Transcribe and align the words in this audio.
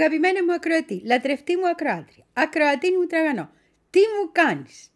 Αγαπημένη 0.00 0.42
μου 0.42 0.52
ακροατή, 0.52 1.02
λατρευτή 1.04 1.56
μου 1.56 1.68
ακροάτρια, 1.68 2.24
ακροατή 2.32 2.92
μου 2.92 3.06
τραγανό, 3.06 3.50
τι 3.90 3.98
μου 3.98 4.30
κάνεις; 4.32 4.90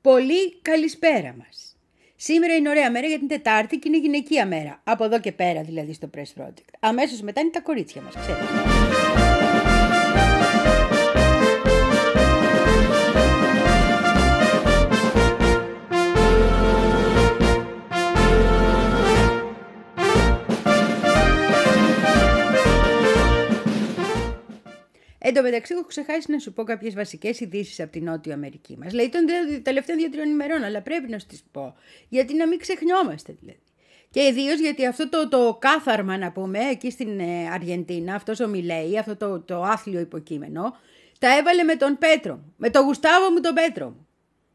Πολύ 0.00 0.60
καλησπέρα 0.62 1.34
μας. 1.38 1.76
Σήμερα 2.16 2.54
είναι 2.54 2.68
ωραία 2.68 2.90
μέρα 2.90 3.06
για 3.06 3.18
την 3.18 3.28
Τετάρτη 3.28 3.78
και 3.78 3.88
είναι 3.88 3.98
γυναικεία 3.98 4.46
μέρα. 4.46 4.80
Από 4.84 5.04
εδώ 5.04 5.20
και 5.20 5.32
πέρα 5.32 5.62
δηλαδή 5.62 5.92
στο 5.92 6.10
Press 6.16 6.42
Project. 6.42 6.74
Αμέσως 6.80 7.20
μετά 7.20 7.40
είναι 7.40 7.50
τα 7.50 7.60
κορίτσια 7.60 8.02
μας, 8.02 8.14
ξέρετε. 8.14 8.75
Εν 25.28 25.34
τω 25.34 25.42
μεταξύ, 25.42 25.74
έχω 25.74 25.84
ξεχάσει 25.84 26.32
να 26.32 26.38
σου 26.38 26.52
πω 26.52 26.64
κάποιες 26.64 26.94
βασικές 26.94 27.40
ειδήσεις 27.40 27.80
από 27.80 27.92
την 27.92 28.04
Νότια 28.04 28.34
Αμερική 28.34 28.76
μας. 28.78 28.92
Λέει 28.92 29.08
των 29.08 29.20
τελευταίων 29.62 29.98
δύο-τριών 29.98 30.30
ημερών, 30.30 30.64
αλλά 30.64 30.82
πρέπει 30.82 31.08
να 31.08 31.18
σου 31.18 31.26
τις 31.26 31.42
πω. 31.50 31.74
Γιατί 32.08 32.34
να 32.34 32.46
μην 32.46 32.58
ξεχνιόμαστε 32.58 33.36
δηλαδή. 33.40 33.60
Και 34.10 34.22
ιδίως 34.22 34.60
γιατί 34.60 34.86
αυτό 34.86 35.08
το, 35.08 35.28
το 35.28 35.56
κάθαρμα, 35.60 36.18
να 36.18 36.32
πούμε, 36.32 36.58
εκεί 36.58 36.90
στην 36.90 37.20
ε, 37.20 37.48
Αργεντίνα, 37.52 38.14
αυτός 38.14 38.40
ο 38.40 38.48
Μιλέη, 38.48 38.98
αυτό 38.98 39.16
το, 39.16 39.40
το 39.40 39.62
άθλιο 39.62 40.00
υποκείμενο, 40.00 40.76
τα 41.18 41.36
έβαλε 41.36 41.62
με 41.62 41.76
τον 41.76 41.98
Πέτρο 41.98 42.40
Με 42.56 42.70
τον 42.70 42.84
Γουστάβο 42.84 43.30
μου 43.30 43.40
τον 43.40 43.54
Πέτρο 43.54 43.88
μου. 43.88 44.06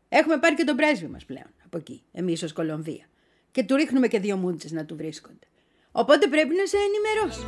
Έχουμε 0.09 0.37
πάρει 0.37 0.55
και 0.55 0.63
τον 0.63 0.75
πρέσβη 0.75 1.07
μας 1.07 1.25
πλέον 1.25 1.53
από 1.65 1.77
εκεί, 1.77 2.03
εμείς 2.11 2.43
ως 2.43 2.53
Κολομβία. 2.53 3.05
Και 3.51 3.63
του 3.63 3.75
ρίχνουμε 3.75 4.07
και 4.07 4.19
δύο 4.19 4.37
μούντσε 4.37 4.67
να 4.71 4.85
του 4.85 4.95
βρίσκονται. 4.95 5.45
Οπότε 5.91 6.27
πρέπει 6.27 6.55
να 6.55 6.65
σε 6.65 6.77
ενημερώσω. 6.77 7.45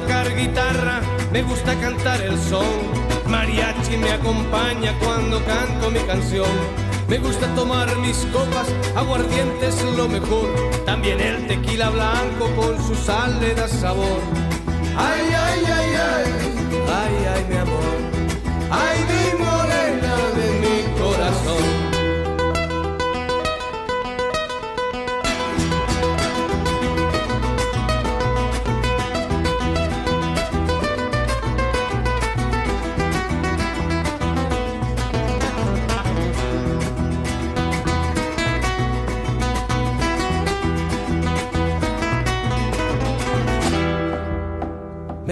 tocar 0.00 0.34
guitarra, 0.34 1.00
me 1.32 1.42
gusta 1.42 1.74
cantar 1.76 2.20
el 2.20 2.36
son. 2.38 2.66
Mariachi 3.28 3.96
me 3.96 4.10
acompaña 4.10 4.92
cuando 4.98 5.44
canto 5.44 5.90
mi 5.90 6.00
canción. 6.00 6.93
Me 7.08 7.18
gusta 7.18 7.46
tomar 7.54 7.94
mis 7.98 8.26
copas, 8.32 8.68
aguardiente 8.96 9.68
es 9.68 9.82
lo 9.96 10.08
mejor. 10.08 10.48
También 10.86 11.20
el 11.20 11.46
tequila 11.46 11.90
blanco 11.90 12.48
con 12.56 12.82
su 12.86 12.94
sal 12.94 13.38
le 13.40 13.54
da 13.54 13.68
sabor. 13.68 14.20
Ay, 14.96 15.22
ay, 15.28 15.64
ay, 15.66 15.94
ay, 15.96 17.26
ay, 17.26 17.56
ay. 17.58 17.63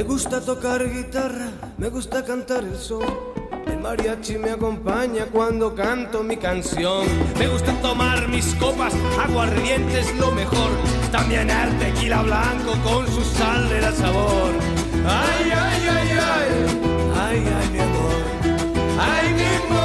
Me 0.02 0.08
gusta 0.08 0.40
tocar 0.40 0.84
guitarra, 0.90 1.52
me 1.78 1.88
gusta 1.88 2.24
cantar 2.24 2.64
el 2.64 2.76
sol. 2.76 3.06
El 3.68 3.78
mariachi 3.78 4.36
me 4.36 4.50
acompaña 4.50 5.26
cuando 5.26 5.76
canto 5.76 6.24
mi 6.24 6.36
canción. 6.36 7.06
Me 7.38 7.46
gusta 7.46 7.72
tomar 7.80 8.26
mis 8.26 8.52
copas, 8.56 8.92
aguardiente 9.24 10.00
es 10.00 10.12
lo 10.16 10.32
mejor. 10.32 10.72
También 11.12 11.48
el 11.48 11.78
tequila 11.78 12.20
blanco 12.22 12.72
con 12.82 13.06
su 13.06 13.22
sal 13.22 13.68
de 13.68 13.80
da 13.80 13.92
sabor. 13.92 14.50
Ay, 15.06 15.52
ay, 15.54 15.82
ay, 15.88 16.08
ay, 16.10 16.48
ay, 17.20 17.46
ay, 17.60 17.68
mi 17.70 17.78
amor. 17.78 18.22
Ay, 18.98 19.32
mi 19.34 19.68
morena 19.68 19.81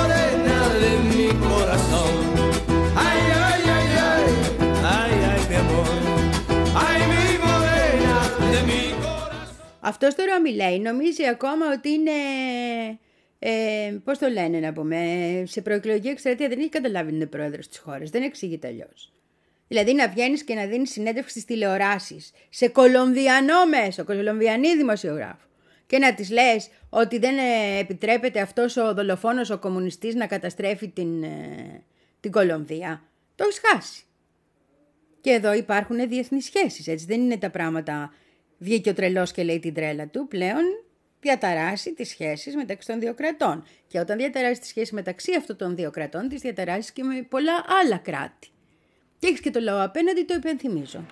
Αυτός 9.88 10.16
τώρα 10.16 10.42
μιλάει, 10.42 10.80
νομίζει 10.80 11.28
ακόμα 11.28 11.66
ότι 11.74 11.90
είναι, 11.90 12.12
ε, 13.40 13.98
πώς 14.04 14.18
το 14.18 14.28
λένε 14.28 14.60
να 14.60 14.74
πούμε, 14.74 14.98
σε 15.46 15.62
προεκλογική 15.62 16.08
εκστρατεία 16.08 16.48
δεν 16.48 16.60
έχει 16.60 16.70
καταλάβει 16.70 17.08
ότι 17.08 17.16
είναι 17.16 17.26
πρόεδρος 17.26 17.68
της 17.68 17.78
χώρας, 17.78 18.10
δεν 18.10 18.24
εξηγείται 18.24 18.68
αλλιώς. 18.68 19.12
Δηλαδή 19.68 19.94
να 19.94 20.08
βγαίνεις 20.10 20.44
και 20.44 20.54
να 20.54 20.66
δίνεις 20.66 20.92
συνέντευξη 20.92 21.32
στις 21.32 21.46
τηλεοράσεις, 21.46 22.32
σε 22.50 22.68
κολομβιανό 22.68 23.66
μέσο, 23.66 24.04
κολομβιανή 24.04 24.76
δημοσιογράφο, 24.76 25.48
και 25.88 25.98
να 25.98 26.14
τις 26.14 26.30
λες 26.30 26.70
ότι 26.90 27.18
δεν 27.18 27.38
ε, 27.38 27.80
επιτρέπεται 27.80 28.42
αυτός 28.42 28.78
ο 28.78 28.94
δολοφόνος, 28.94 29.50
ο 29.50 29.58
κομμουνιστής 29.58 30.16
να 30.16 30.28
καταστρέφει 30.28 30.88
την, 30.88 31.24
ε, 31.24 31.84
την 32.20 32.32
Κολομβία, 32.32 33.02
το 33.36 33.44
έχεις 33.44 33.62
χάσει. 33.66 34.04
Και 35.22 35.30
εδώ 35.30 35.54
υπάρχουν 35.54 36.08
διεθνείς 36.08 36.46
σχέσεις, 36.46 36.88
έτσι 36.88 37.06
δεν 37.06 37.22
είναι 37.22 37.38
τα 37.38 37.50
πράγματα 37.50 38.12
Βγήκε 38.58 38.90
ο 38.90 38.94
τρελός 38.94 39.32
και 39.32 39.44
λέει 39.44 39.60
την 39.60 39.74
τρέλα 39.74 40.08
του, 40.08 40.28
πλέον 40.28 40.64
διαταράσει 41.20 41.94
τις 41.94 42.10
σχέσεις 42.10 42.56
μεταξύ 42.56 42.88
των 42.88 43.00
δύο 43.00 43.14
κρατών. 43.14 43.64
Και 43.88 44.00
όταν 44.00 44.18
διαταράσει 44.18 44.60
τις 44.60 44.70
σχέσεις 44.70 44.92
μεταξύ 44.92 45.32
αυτών 45.38 45.58
των 45.58 45.76
δύο 45.76 45.92
κρατών, 45.92 46.28
τις 46.28 46.42
διαταράσει 46.42 46.94
και 46.94 47.04
με 47.04 47.26
πολλά 47.30 47.66
άλλα 47.84 47.98
κράτη. 47.98 48.48
Και 49.20 49.28
έχεις 49.28 49.40
και 49.40 49.52
το 49.52 49.60
λαό 49.60 49.84
απέναντι, 49.84 50.24
το 50.24 50.34
υπενθυμίζω. 50.34 51.06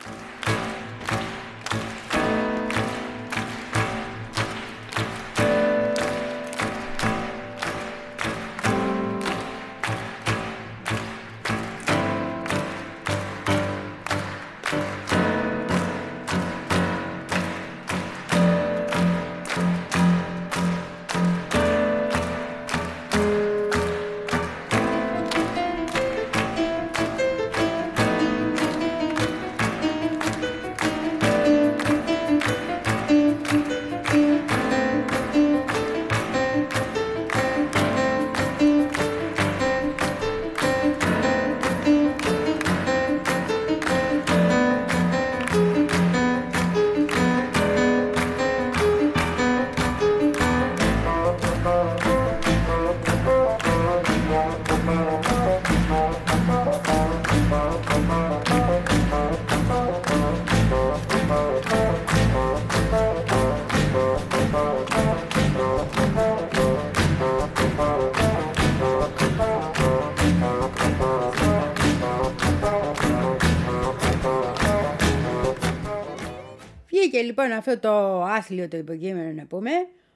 Λοιπόν 77.45 77.57
αυτό 77.57 77.79
το 77.79 78.23
άθλιο 78.23 78.67
το 78.67 78.77
υποκείμενο 78.77 79.31
να 79.31 79.45
πούμε, 79.45 79.71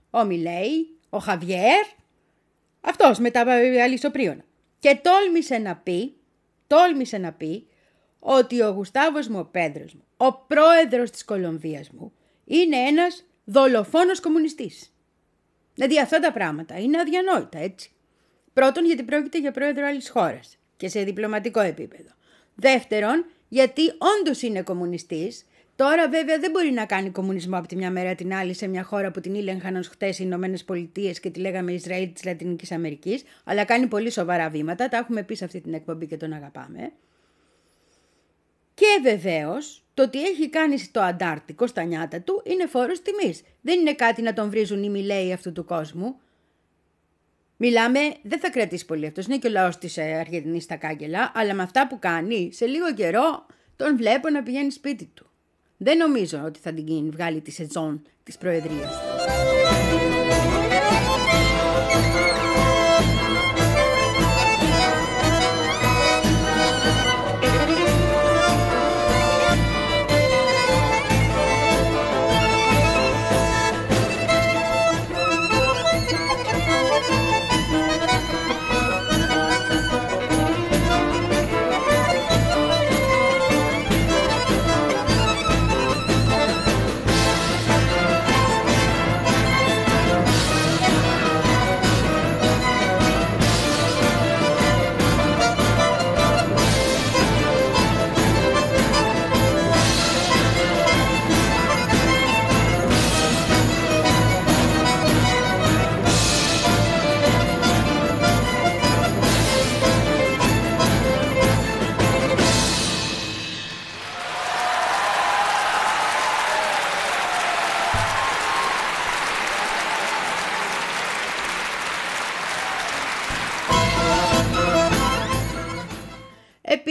ο 0.10 0.24
Μιλέη, 0.24 0.98
ο 1.10 1.18
Χαβιέρ, 1.18 1.86
αυτός 2.82 3.20
με 3.20 3.32
τα 3.32 3.46
αλυσοπρίωνα. 3.84 4.44
Και 4.80 5.00
τόλμησε 5.02 5.58
να 5.58 5.76
πει, 5.76 6.16
τόλμησε 6.68 7.18
να 7.18 7.32
πει 7.32 7.68
ότι 8.20 8.62
ο 8.62 8.70
Γουστάβος 8.70 9.28
μου, 9.28 9.40
ο 9.40 9.46
Πέντρος 9.46 9.94
μου, 9.94 10.04
ο 10.18 10.34
πρόεδρος 10.34 11.12
της 11.12 11.26
Κολομβίας 11.26 11.90
μου, 11.90 12.14
είναι 12.46 12.76
ένας 12.76 13.24
δολοφόνος 13.44 14.20
κομμουνιστής. 14.20 14.94
Δηλαδή 15.74 16.00
αυτά 16.00 16.20
τα 16.20 16.32
πράγματα 16.32 16.80
είναι 16.80 17.00
αδιανόητα, 17.00 17.60
έτσι. 17.60 17.92
Πρώτον, 18.54 18.86
γιατί 18.86 19.04
πρόκειται 19.04 19.40
για 19.40 19.52
πρόεδρο 19.52 19.86
άλλης 19.86 20.10
χώρας 20.10 20.58
και 20.78 20.88
σε 20.88 21.04
διπλωματικό 21.04 21.60
επίπεδο. 21.60 22.10
Δεύτερον, 22.56 23.26
γιατί 23.48 23.82
όντως 24.20 24.42
είναι 24.42 24.62
κομμουνιστής 24.62 25.46
Τώρα 25.80 26.10
βέβαια 26.10 26.40
δεν 26.40 26.52
μπορεί 26.52 26.72
να 26.72 26.86
κάνει 26.86 27.10
κομμουνισμό 27.10 27.58
από 27.58 27.68
τη 27.68 27.76
μια 27.76 27.92
μέρα 27.92 28.16
την 28.16 28.34
άλλη 28.34 28.54
σε 28.54 28.68
μια 28.68 28.84
χώρα 28.84 29.12
που 29.12 29.20
την 29.20 29.36
ήλεγχαν 29.36 29.76
ως 29.76 29.88
χτες 29.88 30.20
οι 30.20 30.24
Ηνωμένες 30.26 30.64
Πολιτείες 30.64 31.20
και 31.20 31.30
τη 31.30 31.40
λέγαμε 31.40 31.72
Ισραήλ 31.72 32.14
της 32.14 32.24
Λατινικής 32.24 32.72
Αμερικής, 32.72 33.24
αλλά 33.44 33.66
κάνει 33.66 33.88
πολύ 33.88 34.10
σοβαρά 34.10 34.50
βήματα, 34.50 34.90
τα 34.90 34.98
έχουμε 34.98 35.24
πει 35.24 35.36
σε 35.36 35.46
αυτή 35.46 35.62
την 35.62 35.74
εκπομπή 35.74 36.08
και 36.08 36.18
τον 36.18 36.34
αγαπάμε. 36.34 36.92
Και 38.74 38.86
βεβαίως 39.02 39.84
το 39.94 40.04
ότι 40.04 40.24
έχει 40.24 40.50
κάνει 40.50 40.88
το 40.92 41.02
Αντάρτικο 41.02 41.68
στα 41.68 41.84
νιάτα 41.84 42.22
του 42.22 42.42
είναι 42.46 42.66
φόρος 42.66 43.02
τιμής. 43.02 43.42
Δεν 43.62 43.80
είναι 43.80 43.94
κάτι 43.94 44.22
να 44.22 44.34
τον 44.34 44.50
βρίζουν 44.50 44.84
οι 44.84 44.90
μιλέοι 44.90 45.34
αυτού 45.34 45.52
του 45.52 45.66
κόσμου. 45.66 46.16
Μιλάμε, 47.58 48.00
δεν 48.22 48.40
θα 48.40 48.50
κρατήσει 48.50 48.86
πολύ 48.86 49.06
αυτός. 49.06 49.26
Είναι 49.26 49.38
και 49.38 49.48
ο 49.48 49.52
λαός 49.52 49.78
της 49.78 49.98
ε, 49.98 50.04
Αργεντινής 50.04 50.64
στα 50.64 50.76
κάγκελα, 50.76 51.32
αλλά 51.36 51.54
με 51.54 51.62
αυτά 51.62 51.88
που 51.88 52.00
κάνει, 52.00 52.50
σε 52.54 52.66
λίγο 52.66 52.94
καιρό 52.94 53.46
τον 53.76 53.98
βλέπω 53.98 54.30
να 54.30 54.44
πηγαίνει 54.44 54.72
σπίτι 54.72 55.06
του. 55.06 55.29
Δεν 55.82 55.98
νομίζω 55.98 56.42
ότι 56.46 56.60
θα 56.60 56.74
την 56.74 57.12
βγάλει 57.12 57.42
τη 57.42 57.52
σεζόν 57.52 58.02
της 58.24 58.38
Προεδρίας. 58.38 59.09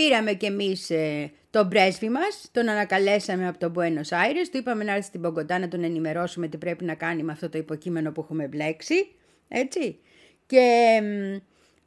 Πήραμε 0.09 0.33
κι 0.33 0.47
εμείς 0.47 0.91
ε, 0.91 1.33
τον 1.51 1.69
πρέσβη 1.69 2.09
μας, 2.09 2.49
τον 2.53 2.69
ανακαλέσαμε 2.69 3.49
από 3.49 3.59
τον 3.59 3.75
Buenos 3.77 4.17
Aires, 4.17 4.49
του 4.51 4.57
είπαμε 4.57 4.85
να 4.85 4.93
έρθει 4.93 5.07
στην 5.07 5.21
Πογκοντά 5.21 5.59
να 5.59 5.69
τον 5.69 5.85
ενημερώσουμε 5.85 6.49
τι 6.49 6.57
πρέπει 6.57 6.85
να 6.85 6.95
κάνει 6.95 7.23
με 7.23 7.33
αυτό 7.33 7.49
το 7.49 7.59
υποκείμενο 7.59 8.13
που 8.13 8.21
έχουμε 8.21 8.47
μπλέξει, 8.47 9.15
έτσι. 9.49 9.99
Και 10.47 10.99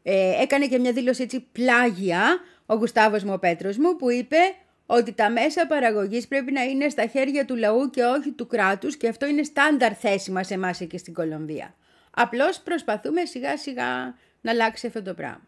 ε, 0.03 0.41
έκανε 0.41 0.67
και 0.67 0.79
μια 0.79 0.91
δήλωση 0.91 1.23
έτσι 1.23 1.47
πλάγια 1.51 2.39
ο 2.65 2.75
Γουστάβος 2.75 3.23
μου 3.23 3.33
ο 3.33 3.39
Πέτρος 3.39 3.77
μου 3.77 3.95
που 3.95 4.11
είπε 4.11 4.37
ότι 4.85 5.13
τα 5.13 5.29
μέσα 5.29 5.67
παραγωγής 5.67 6.27
πρέπει 6.27 6.51
να 6.51 6.63
είναι 6.63 6.89
στα 6.89 7.05
χέρια 7.05 7.45
του 7.45 7.55
λαού 7.55 7.89
και 7.89 8.03
όχι 8.03 8.31
του 8.31 8.47
κράτους 8.47 8.97
και 8.97 9.07
αυτό 9.07 9.25
είναι 9.25 9.43
στάνταρ 9.43 9.97
θέση 9.99 10.31
μας 10.31 10.51
εμάς 10.51 10.81
εκεί 10.81 10.97
στην 10.97 11.13
Κολομβία. 11.13 11.75
Απλώς 12.11 12.59
προσπαθούμε 12.59 13.25
σιγά 13.25 13.57
σιγά 13.57 14.15
να 14.41 14.51
αλλάξει 14.51 14.87
αυτό 14.87 15.01
το 15.01 15.13
πράγμα. 15.13 15.47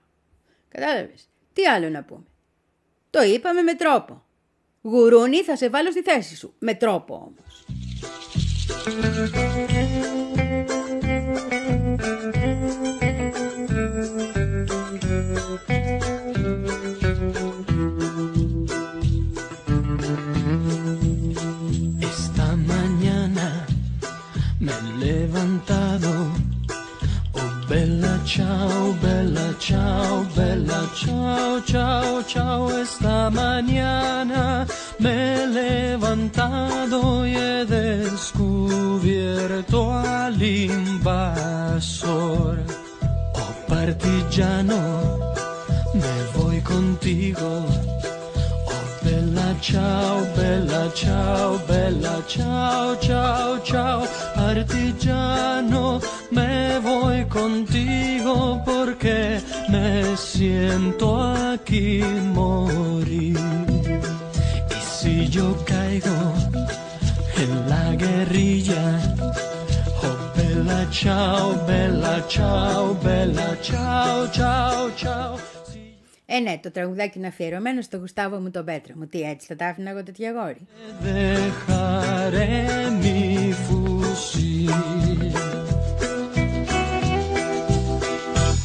Κατάλαβες. 0.70 1.30
Τι 1.54 1.66
άλλο 1.66 1.90
να 1.90 2.04
πούμε. 2.04 2.24
Το 3.14 3.22
είπαμε 3.22 3.62
με 3.62 3.76
τρόπο. 3.76 4.24
Γουρούνι, 4.82 5.44
θα 5.44 5.56
σε 5.56 5.70
βάλω 5.70 5.92
στη 5.92 6.02
θέση 6.02 6.36
σου. 6.36 6.54
Με 6.60 6.74
τρόπο 6.74 7.14
όμως. 7.14 7.66
Ciao, 28.26 28.90
oh, 28.90 28.94
bella, 29.04 29.56
ciao, 29.60 30.26
bella, 30.34 30.90
ciao, 30.96 31.62
ciao, 31.62 32.24
ciao, 32.24 32.68
levantado 36.44 37.26
y 37.26 37.36
he 37.36 37.66
descubierto 37.66 39.92
al 39.94 40.42
invasor. 40.42 41.04
Oh 43.34 43.54
partigiano, 43.68 45.20
me 45.94 46.24
voy 46.36 46.62
contigo. 46.62 47.66
Oh 48.68 48.86
bella 49.04 49.56
ciao, 49.62 50.26
bella 50.36 50.92
ciao, 50.94 51.60
bella 51.68 52.22
ciao, 52.28 52.96
ciao, 53.00 53.60
ciao. 53.64 54.04
Partigiano 54.36 56.02
me 56.32 56.80
voy 56.80 57.26
contigo 57.26 58.62
porque 58.66 59.40
me 59.70 60.18
siento 60.18 61.22
aquí 61.22 62.02
morir. 62.34 63.63
Y 65.34 65.36
si 65.36 65.40
yo 65.40 65.66
caigo 65.66 66.20
en 67.42 67.52
la 67.68 67.96
guerrilla, 67.96 69.00
oh 70.04 70.18
bella 70.38 70.88
ciao, 70.92 71.56
bella 71.66 72.28
ciao, 72.28 72.94
bella 73.04 73.60
ciao, 73.62 74.28
ciao, 74.32 74.92
ciao. 74.96 75.38
Ε, 76.26 76.40
ναι, 76.40 76.60
το 76.64 76.72
τραγουδάκι 76.72 77.18
είναι 77.18 77.28
αφιερωμένο 77.28 77.82
στο 77.82 77.98
Γουστάβο 77.98 78.40
μου 78.40 78.52
τον 78.52 78.66
Πέτρο 78.66 78.94
μου. 78.98 79.08
Τι 79.08 79.22
έτσι, 79.22 79.48
θα 79.48 79.56
τα 79.56 79.68
άφηνα 79.68 79.90
εγώ 79.90 80.04
τέτοια 80.04 80.32
γόρη. 80.32 80.68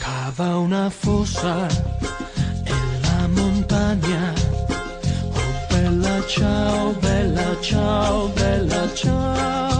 Cava 0.04 0.56
una 0.66 0.84
fossa 1.00 1.54
e 2.74 2.76
la 3.04 3.18
montagna. 3.36 4.37
Ciao, 6.28 6.92
bella 7.00 7.58
ciao, 7.62 8.28
bella 8.34 8.94
ciao. 8.94 9.77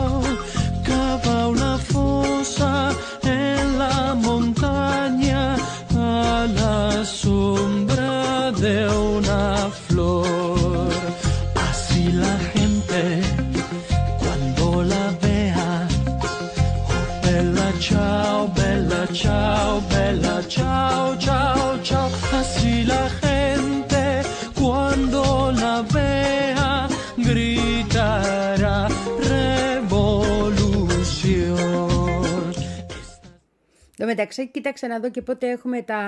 Μεταξύ, 34.18 34.48
κοίταξε 34.48 34.86
να 34.86 35.00
δω 35.00 35.10
και 35.10 35.22
πότε 35.22 35.50
έχουμε 35.50 35.82
τα, 35.82 36.02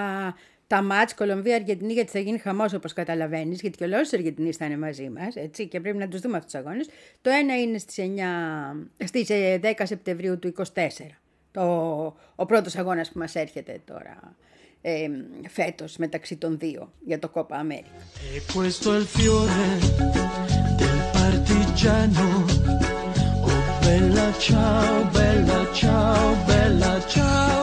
τα 0.66 0.82
μάτς 0.82 1.14
Κολομβία-Αργεντινή, 1.14 1.92
γιατί 1.92 2.10
θα 2.10 2.18
γίνει 2.18 2.38
χαμός 2.38 2.72
όπως 2.72 2.92
καταλαβαίνεις, 2.92 3.60
γιατί 3.60 3.76
και 3.76 3.84
ο 3.84 3.86
λαός 3.86 4.08
της 4.08 4.18
Αργεντινής 4.18 4.56
θα 4.56 4.64
είναι 4.64 4.76
μαζί 4.76 5.08
μας, 5.08 5.36
έτσι, 5.36 5.66
και 5.66 5.80
πρέπει 5.80 5.96
να 5.96 6.08
τους 6.08 6.20
δούμε 6.20 6.36
αυτούς 6.36 6.52
τους 6.52 6.60
αγώνες. 6.60 6.88
Το 7.20 7.30
ένα 7.30 7.60
είναι 7.60 7.78
στις 7.78 7.98
9, 7.98 9.04
στις 9.04 9.28
10 9.60 9.86
Σεπτεμβρίου 9.86 10.38
του 10.38 10.48
24. 10.48 11.18
Το, 11.52 11.62
ο 12.34 12.46
πρώτος 12.46 12.76
αγώνας 12.76 13.10
που 13.10 13.18
μας 13.18 13.34
έρχεται 13.34 13.80
τώρα 13.84 14.36
ε, 14.82 15.08
φέτος 15.48 15.96
μεταξύ 15.96 16.36
των 16.36 16.58
δύο 16.58 16.92
για 17.04 17.18
το 17.18 17.28
Κόπα 17.28 17.56
Αμέρικα. 17.56 17.90
He 27.12 27.59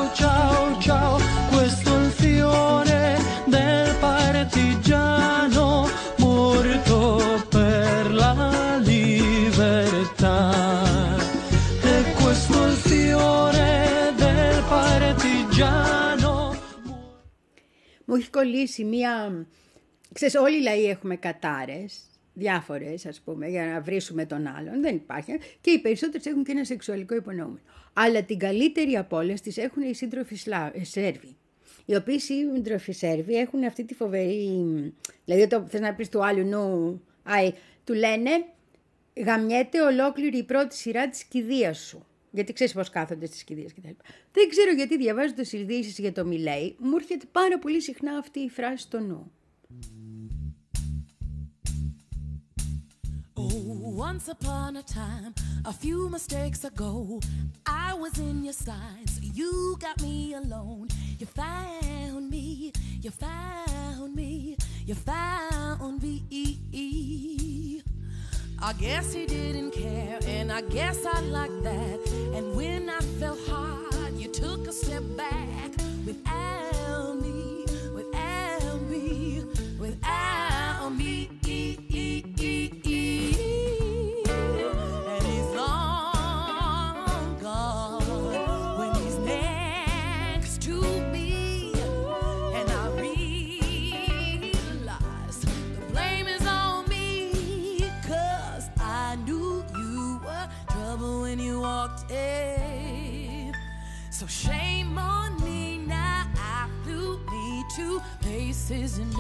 μου 18.08 18.16
έχει 18.16 18.30
κολλήσει 18.30 18.84
μία... 18.84 19.46
Ξέρεις, 20.14 20.36
όλοι 20.36 20.58
οι 20.58 20.62
λαοί 20.62 20.86
έχουμε 20.86 21.16
κατάρες, 21.16 22.00
διάφορες 22.34 23.06
ας 23.06 23.22
πούμε, 23.22 23.48
για 23.48 23.66
να 23.66 23.82
βρίσουμε 23.82 24.26
τον 24.26 24.48
άλλον. 24.48 24.82
Δεν 24.82 24.96
υπάρχει. 24.96 25.32
Και 25.62 25.72
οι 25.72 25.80
περισσότερες 25.80 26.26
έχουν 26.26 26.44
και 26.44 26.52
ένα 26.52 26.64
σεξουαλικό 26.64 27.16
υπονοούμενο. 27.16 27.60
Αλλά 27.94 28.24
την 28.24 28.40
καλύτερη 28.40 28.98
από 28.98 29.18
όλες 29.18 29.42
τις 29.42 29.58
έχουν 29.58 29.82
οι 29.82 29.94
σύντροφοι 29.94 30.38
ε, 30.74 30.84
Σέρβοι. 30.84 31.36
Οι 31.86 31.96
οποίοι 31.96 32.20
σύντροφοι 32.20 32.92
Σέρβοι 32.92 33.36
έχουν 33.36 33.64
αυτή 33.64 33.84
τη 33.84 33.94
φοβερή... 33.94 34.94
Δηλαδή, 35.26 35.44
όταν 35.44 35.68
θες 35.68 35.80
να 35.80 35.94
πεις 35.94 36.10
του 36.10 36.26
άλλου 36.26 36.46
νου, 36.46 37.02
αι, 37.24 37.54
του 37.84 37.94
λένε 37.94 38.46
γαμιέται 39.26 39.82
ολόκληρη 39.82 40.38
η 40.38 40.44
πρώτη 40.44 40.76
σειρά 40.76 41.10
της 41.10 41.24
κηδείας 41.24 41.78
σου. 41.78 42.07
Γιατί 42.38 42.54
ξέρεις 42.54 42.74
πώς 42.74 42.90
κάθονται 42.90 43.26
στις 43.26 43.44
κηδείες 43.44 43.74
κτλ. 43.74 43.90
Δεν 44.32 44.50
ξέρω 44.50 44.72
γιατί 44.72 44.98
διαβάζοντα 44.98 45.44
ειδήσεις 45.52 45.98
για 45.98 46.12
το 46.12 46.26
Μιλέι, 46.26 46.76
μου 46.80 46.96
έρχεται 46.96 47.26
πάρα 47.32 47.60
πολύ 47.60 47.82
συχνά 47.82 48.18
αυτή 48.18 48.40
η 48.40 48.50
φράση 48.50 48.84
στο 48.84 49.00
νου. 49.00 49.32
Oh, 53.44 54.06
once 54.10 54.28
upon 54.36 54.72
a 54.84 54.86
time, 55.02 55.32
a 55.72 55.74
few 55.84 56.00
mistakes 56.16 56.62
ago, 56.72 56.92
I 57.88 57.90
was 58.04 58.14
in 58.30 58.38
your 58.48 58.58
sights. 58.68 59.14
You 59.40 59.52
got 59.86 59.98
me 60.06 60.18
alone. 60.42 60.88
You 61.20 61.28
found 61.42 62.24
me, 62.34 62.46
you 63.04 63.12
found 63.24 64.10
me, 64.20 64.32
you 64.90 64.96
found 65.10 65.96
me. 66.04 66.18
I 68.60 68.74
guess 68.74 69.14
he 69.14 69.26
didn't 69.26 69.72
care, 69.72 70.20
and 70.26 70.52
I 70.52 70.62
guess 70.62 71.06
I 71.06 71.22
like 71.22 71.52
that. 71.64 72.00
And 72.34 72.56
when 72.56 72.90
I 72.90 73.00
felt 73.20 73.40
hard, 73.48 74.14
you 74.16 74.28
took 74.28 74.68
a 74.68 74.74
step 74.74 75.04
back 75.16 75.87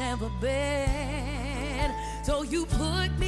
never 0.09 0.29
been. 0.39 1.91
So 2.23 2.43
you 2.43 2.65
put 2.65 3.09
me 3.19 3.26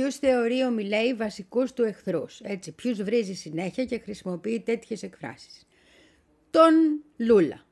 Λοιπόν, 0.00 0.12
ποιου 0.12 0.28
θεωρεί 0.28 0.64
ο 0.64 0.70
Μιλέη 0.70 1.14
βασικούς 1.14 1.72
του 1.72 1.82
εχθρούς. 1.82 2.40
Έτσι, 2.40 2.72
ποιου 2.72 2.94
βρίζει 2.96 3.34
συνέχεια 3.34 3.84
και 3.84 3.98
χρησιμοποιεί 3.98 4.60
τέτοιες 4.60 5.02
εκφράσεις. 5.02 5.66
Τον 6.50 7.02
Λούλα, 7.16 7.66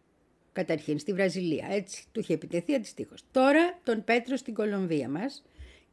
καταρχήν 0.52 0.98
στη 0.98 1.12
Βραζιλία. 1.12 1.66
Έτσι, 1.70 2.04
του 2.12 2.20
είχε 2.20 2.32
επιτεθεί 2.34 2.74
αντιστοίχως. 2.74 3.22
Τώρα 3.30 3.78
τον 3.82 4.04
Πέτρο 4.04 4.36
στην 4.36 4.54
Κολομβία 4.54 5.08
μας. 5.08 5.42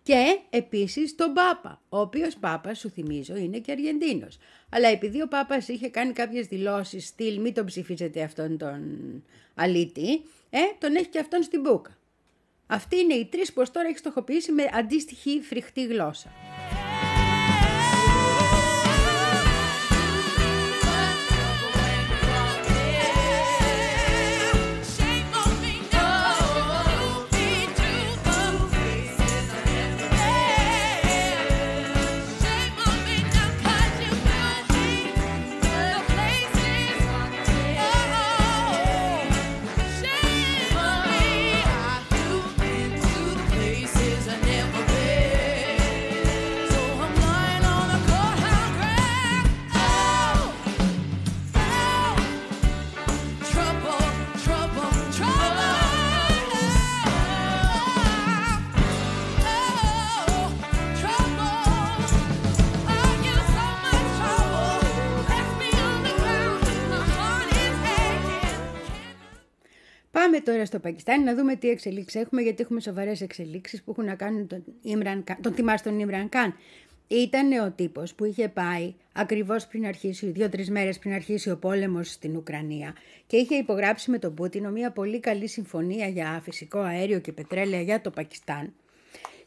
Και 0.04 0.40
επίσης 0.50 1.16
τον 1.16 1.34
Πάπα, 1.34 1.82
ο 1.90 2.00
οποίος 2.00 2.38
Πάπα, 2.38 2.74
σου 2.74 2.90
θυμίζω, 2.90 3.36
είναι 3.36 3.60
και 3.60 3.72
Αργεντίνος. 3.72 4.38
Αλλά 4.70 4.88
επειδή 4.88 5.22
ο 5.22 5.28
Πάπας 5.28 5.68
είχε 5.68 5.90
κάνει 5.90 6.14
κάποιες 6.14 6.48
δηλώσεις, 6.48 7.08
στυλ, 7.08 7.40
μην 7.40 7.54
τον 7.54 7.66
ψηφίζετε 7.66 8.24
αυτόν 8.24 8.58
τον 8.58 8.82
αλήτη, 9.56 10.22
ε, 10.50 10.60
τον 10.80 10.96
έχει 10.96 11.08
και 11.08 11.20
αυτόν 11.20 11.44
στην 11.44 11.62
μπουκα. 11.62 11.98
Αυτοί 12.68 12.98
είναι 12.98 13.14
οι 13.14 13.26
τρεις 13.26 13.54
που 13.54 13.64
τώρα 13.72 13.88
έχεις 13.88 14.00
στοχοποιήσει 14.00 14.52
με 14.52 14.64
αντίστοιχη 14.74 15.42
φρικτή 15.42 15.86
γλώσσα. 15.86 16.32
Τώρα 70.46 70.66
στο 70.66 70.80
Πακιστάν 70.80 71.24
να 71.24 71.36
δούμε 71.36 71.56
τι 71.56 71.70
εξελίξεις 71.70 72.22
έχουμε, 72.22 72.42
γιατί 72.42 72.64
έχουμε 72.64 72.80
σοβαρές 72.80 73.22
εξελίξεις 73.22 73.84
που 73.84 73.92
έχουν 73.92 74.06
να 74.06 74.16
κάνουν 74.16 74.48
τον, 74.48 74.64
Ιμραν, 74.82 75.24
τον 75.42 75.54
θυμάσαι 75.54 75.84
τον 75.84 76.00
Ιμραν 76.00 76.30
Καν. 76.30 76.56
ήταν 77.08 77.52
ο 77.52 77.72
τύπος 77.72 78.14
που 78.14 78.26
είχε 78.26 78.48
πάει 78.48 78.94
ακριβώς 79.14 79.68
πριν 79.68 79.86
αρχίσει, 79.86 80.26
δύο-τρεις 80.26 80.70
μέρες 80.70 81.00
πριν 81.00 81.14
αρχίσει 81.14 81.50
ο 81.50 81.58
πόλεμος 81.58 82.12
στην 82.12 82.36
Ουκρανία 82.36 82.96
και 83.28 83.38
είχε 83.38 83.56
υπογράψει 83.56 84.12
με 84.12 84.20
τον 84.20 84.34
Πούτινο 84.34 84.70
μια 84.70 84.92
πολύ 84.92 85.20
καλή 85.20 85.48
συμφωνία 85.48 86.08
για 86.08 86.40
φυσικό 86.44 86.80
αέριο 86.80 87.20
και 87.20 87.32
πετρέλαια 87.32 87.82
για 87.82 88.02
το 88.02 88.12
Πακιστάν. 88.12 88.74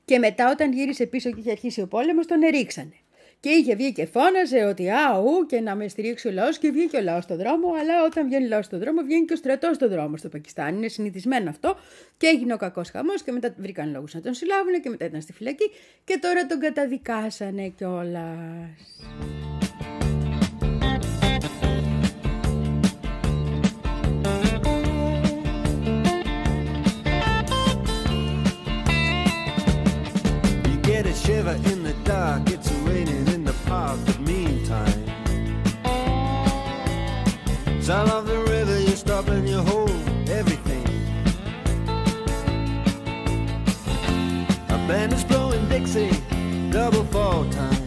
Και 0.04 0.18
μετά 0.18 0.50
όταν 0.50 0.72
γύρισε 0.72 1.06
πίσω 1.06 1.30
και 1.30 1.40
είχε 1.40 1.50
αρχίσει 1.50 1.80
ο 1.80 1.86
πόλεμος 1.86 2.26
τον 2.26 2.42
ερίξανε. 2.42 2.92
Και 3.40 3.48
είχε 3.48 3.74
βγει 3.74 3.92
και 3.92 4.06
φώναζε 4.06 4.64
ότι 4.64 4.90
αου 4.90 5.46
και 5.46 5.60
να 5.60 5.74
με 5.74 5.88
στηρίξει 5.88 6.28
ο 6.28 6.30
λαός 6.30 6.58
και 6.58 6.70
βγήκε 6.70 6.96
ο 6.96 7.00
λαός 7.02 7.24
στον 7.24 7.36
δρόμο. 7.36 7.68
Αλλά 7.80 8.04
όταν 8.04 8.26
βγαίνει 8.26 8.44
ο 8.44 8.48
λαός 8.48 8.64
στον 8.64 8.78
δρόμο, 8.78 9.02
βγαίνει 9.02 9.24
και 9.24 9.32
ο 9.32 9.36
στρατός 9.36 9.76
στον 9.76 9.88
δρόμο 9.88 10.16
στο 10.16 10.28
Πακιστάν. 10.28 10.76
Είναι 10.76 10.88
συνηθισμένο 10.88 11.50
αυτό. 11.50 11.76
Και 12.16 12.26
έγινε 12.26 12.52
ο 12.52 12.56
κακός 12.56 12.90
χαμός 12.90 13.22
και 13.22 13.32
μετά 13.32 13.54
βρήκαν 13.58 13.90
λόγους 13.90 14.14
να 14.14 14.20
τον 14.20 14.34
συλλάβουν 14.34 14.80
και 14.82 14.88
μετά 14.88 15.04
ήταν 15.04 15.20
στη 15.20 15.32
φυλακή. 15.32 15.70
Και 16.04 16.18
τώρα 16.20 16.46
τον 16.46 16.58
καταδικάσανε 16.58 17.68
κιόλας. 17.68 18.18
shiver 31.28 31.56
in 31.72 31.82
the 31.82 31.92
dark. 32.04 32.48
It's 32.48 32.70
raining 32.86 33.27
park, 33.68 33.98
but 34.06 34.18
meantime, 34.20 35.04
south 37.82 38.10
of 38.10 38.26
the 38.26 38.38
river, 38.48 38.80
you 38.80 38.96
stop 38.96 39.28
and 39.28 39.46
you 39.46 39.60
hold 39.60 39.90
everything. 40.30 40.86
A 44.70 44.78
band 44.88 45.12
is 45.12 45.24
blowing 45.24 45.68
Dixie, 45.68 46.10
double 46.70 47.04
fall 47.04 47.44
time. 47.50 47.77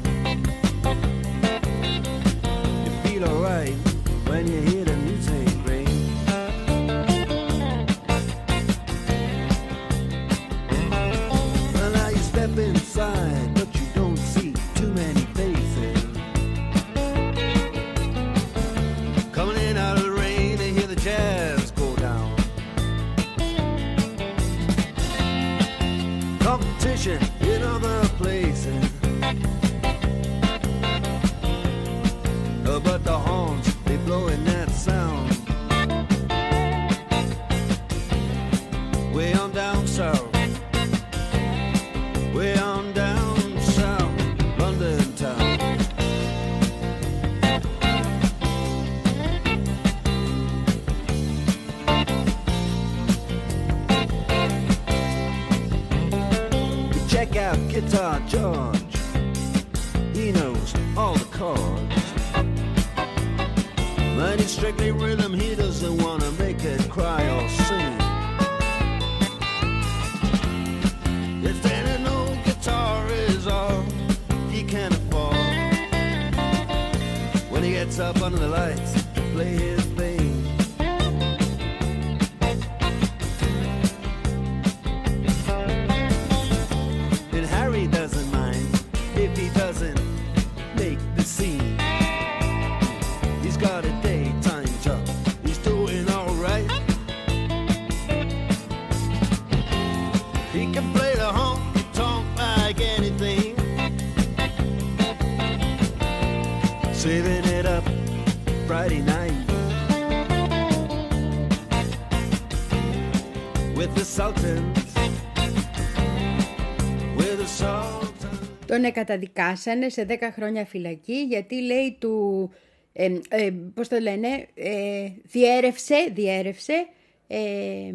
Τον 118.81 118.91
καταδικάσανε 118.91 119.89
σε 119.89 120.05
10 120.09 120.17
χρόνια 120.33 120.65
φυλακή 120.65 121.21
γιατί 121.21 121.61
λέει 121.61 121.97
του, 121.99 122.49
ε, 122.93 123.17
ε, 123.29 123.51
πώς 123.73 123.87
το 123.87 123.99
λένε, 123.99 124.47
ε, 124.53 125.09
διέρευσε, 125.23 126.09
διέρευσε 126.13 126.87
ε, 127.27 127.93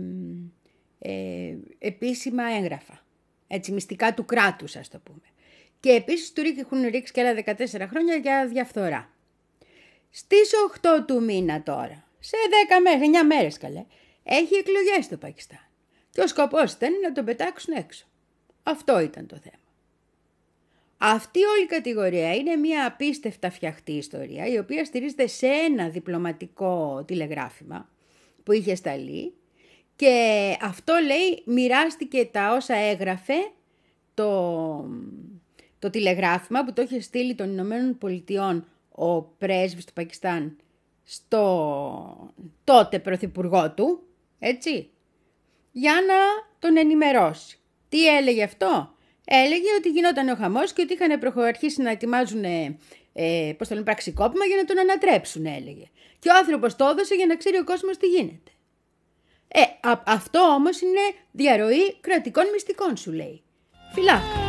ε, 0.98 1.54
επίσημα 1.78 2.42
έγγραφα. 2.44 3.04
Έτσι, 3.46 3.72
μυστικά 3.72 4.14
του 4.14 4.24
κράτους, 4.24 4.76
ας 4.76 4.88
το 4.88 4.98
πούμε. 4.98 5.20
Και 5.80 5.90
επίσης 5.90 6.32
του 6.32 6.42
έχουν 6.58 6.82
ρίξει 6.82 7.12
και 7.12 7.20
άλλα 7.20 7.42
14 7.46 7.86
χρόνια 7.90 8.16
για 8.16 8.46
διαφθορά. 8.46 9.10
Στις 10.10 10.50
8 10.82 11.04
του 11.06 11.22
μήνα 11.22 11.62
τώρα, 11.62 12.08
σε 12.18 12.36
10 12.68 12.80
μέρες, 12.82 13.08
9 13.08 13.26
μέρες 13.26 13.58
καλέ, 13.58 13.84
έχει 14.22 14.54
εκλογές 14.54 15.04
στο 15.04 15.16
Πακιστάν. 15.16 15.68
Και 16.10 16.20
ο 16.20 16.26
σκοπός 16.26 16.72
ήταν 16.72 16.92
να 17.02 17.12
τον 17.12 17.24
πετάξουν 17.24 17.74
έξω. 17.76 18.06
Αυτό 18.62 19.00
ήταν 19.00 19.26
το 19.26 19.36
θέμα. 19.36 19.65
Αυτή 21.08 21.44
όλη 21.44 21.62
η 21.62 21.66
κατηγορία 21.66 22.34
είναι 22.34 22.56
μια 22.56 22.86
απίστευτα 22.86 23.50
φτιαχτή 23.50 23.92
ιστορία, 23.92 24.46
η 24.46 24.58
οποία 24.58 24.84
στηρίζεται 24.84 25.26
σε 25.26 25.46
ένα 25.46 25.88
διπλωματικό 25.88 27.04
τηλεγράφημα 27.06 27.88
που 28.42 28.52
είχε 28.52 28.74
σταλεί 28.74 29.34
και 29.96 30.56
αυτό 30.60 30.94
λέει 31.06 31.42
μοιράστηκε 31.44 32.24
τα 32.24 32.52
όσα 32.52 32.74
έγραφε 32.74 33.34
το, 34.14 34.90
το 35.78 35.90
τηλεγράφημα 35.90 36.64
που 36.64 36.72
το 36.72 36.82
είχε 36.82 37.00
στείλει 37.00 37.34
των 37.34 37.50
Ηνωμένων 37.50 37.98
Πολιτειών 37.98 38.66
ο 38.90 39.22
πρέσβης 39.22 39.84
του 39.84 39.92
Πακιστάν 39.92 40.56
στο 41.04 42.34
τότε 42.64 42.98
πρωθυπουργό 42.98 43.70
του, 43.70 44.02
έτσι, 44.38 44.90
για 45.72 45.92
να 45.92 46.46
τον 46.58 46.76
ενημερώσει. 46.76 47.58
Τι 47.88 48.16
έλεγε 48.16 48.42
αυτό; 48.42 48.95
Έλεγε 49.28 49.74
ότι 49.78 49.88
γινόταν 49.88 50.28
ο 50.28 50.34
χαμός 50.34 50.72
και 50.72 50.82
ότι 50.82 50.92
είχαν 50.92 51.18
προχωρήσει 51.18 51.82
να 51.82 51.90
ετοιμάζουν 51.90 52.44
ε, 52.44 52.78
ε, 53.12 53.52
πώς 53.58 53.68
το 53.68 53.74
λένε, 53.74 53.86
πραξικόπημα 53.86 54.44
για 54.44 54.56
να 54.56 54.64
τον 54.64 54.78
ανατρέψουν, 54.78 55.46
έλεγε. 55.46 55.84
Και 56.18 56.28
ο 56.28 56.36
άνθρωπος 56.36 56.76
το 56.76 56.84
έδωσε 56.84 57.14
για 57.14 57.26
να 57.26 57.36
ξέρει 57.36 57.56
ο 57.56 57.64
κόσμος 57.64 57.96
τι 57.96 58.06
γίνεται. 58.06 58.50
Ε, 59.48 59.60
α, 59.60 60.02
αυτό 60.06 60.40
όμως 60.40 60.80
είναι 60.80 61.00
διαρροή 61.32 61.96
κρατικών 62.00 62.44
μυστικών, 62.52 62.96
σου 62.96 63.12
λέει. 63.12 63.42
Φιλάκα. 63.94 64.45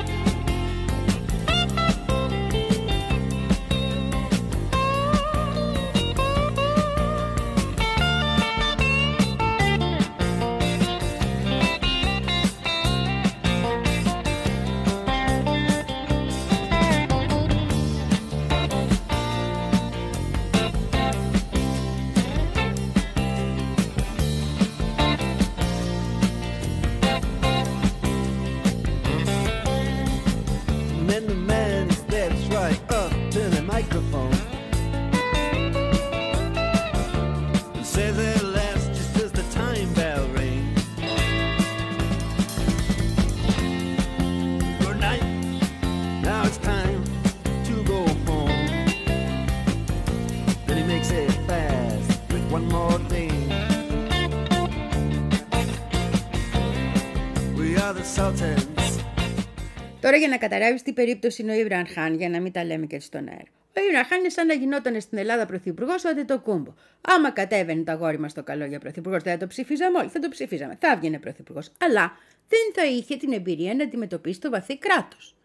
Για 60.17 60.27
να 60.27 60.37
καταλάβει 60.37 60.81
τι 60.81 60.93
περίπτωση 60.93 61.41
είναι 61.41 61.51
ο 61.51 61.55
Ιβραν 61.55 61.87
Χάν, 61.87 62.15
για 62.15 62.29
να 62.29 62.39
μην 62.39 62.51
τα 62.51 62.63
λέμε 62.63 62.85
και 62.85 62.99
στον 62.99 63.27
αέρα. 63.27 63.51
Ο 63.77 63.81
Ιβραν 63.87 64.05
Χάν 64.05 64.19
είναι 64.19 64.29
σαν 64.29 64.47
να 64.47 64.53
γινόταν 64.53 65.01
στην 65.01 65.17
Ελλάδα 65.17 65.45
πρωθυπουργός 65.45 66.03
ο 66.29 66.39
κούμπο. 66.39 66.73
Άμα 67.01 67.31
κατέβαινε 67.31 67.83
το 67.83 67.91
αγόρι 67.91 68.19
μας 68.19 68.33
το 68.33 68.43
καλό 68.43 68.65
για 68.65 68.79
πρωθυπουργός, 68.79 69.23
δεν 69.23 69.33
θα 69.33 69.39
το 69.39 69.47
ψήφιζαμε 69.47 69.97
όλοι, 69.97 70.09
θα 70.09 70.19
το 70.19 70.29
ψήφιζαμε. 70.29 70.77
Θα 70.79 70.91
έβγαινε 70.91 71.19
πρωθυπουργός. 71.19 71.71
Αλλά 71.79 72.17
δεν 72.47 72.73
θα 72.73 72.85
είχε 72.85 73.17
την 73.17 73.33
εμπειρία 73.33 73.73
να 73.73 73.83
αντιμετωπίσει 73.83 74.39
το 74.39 74.49
βαθύ 74.49 74.77
κράτος. 74.77 75.35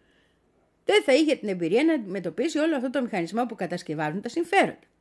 Δεν 0.84 1.02
θα 1.02 1.12
είχε 1.12 1.36
την 1.36 1.48
εμπειρία 1.48 1.84
να 1.84 1.92
αντιμετωπίσει 1.92 2.58
όλο 2.58 2.76
αυτό 2.76 2.90
το 2.90 3.02
μηχανισμό 3.02 3.46
που 3.46 3.54
κατασκευάζουν 3.54 4.20
τα 4.20 4.28
συμφέροντα. 4.28 4.91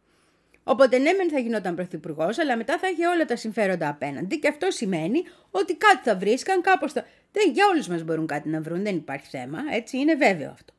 Οπότε 0.64 0.98
ναι, 0.98 1.14
μεν 1.14 1.30
θα 1.30 1.40
γινόταν 1.40 1.76
πρωθυπουργός, 1.76 2.40
αλλά 2.40 2.58
μετά 2.58 2.78
θα 2.78 2.90
είχε 2.90 3.08
όλα 3.08 3.26
τα 3.26 3.36
συμφέροντα 3.36 3.90
απέναντι 3.90 4.40
και 4.40 4.48
αυτό 4.48 4.72
σημαίνει 4.72 5.24
ότι 5.52 5.76
κάτι 5.76 5.98
θα 6.04 6.16
βρίσκαν, 6.16 6.62
κάπως 6.62 6.92
θα. 6.92 7.06
Δεν, 7.32 7.52
για 7.52 7.68
όλους 7.68 7.88
μας 7.88 8.04
μπορούν 8.04 8.28
κάτι 8.28 8.50
να 8.50 8.62
βρουν, 8.62 8.84
δεν 8.84 8.96
υπάρχει 8.96 9.28
θέμα, 9.28 9.60
έτσι, 9.72 9.98
είναι 9.98 10.16
βέβαιο 10.16 10.50
αυτό. 10.52 10.74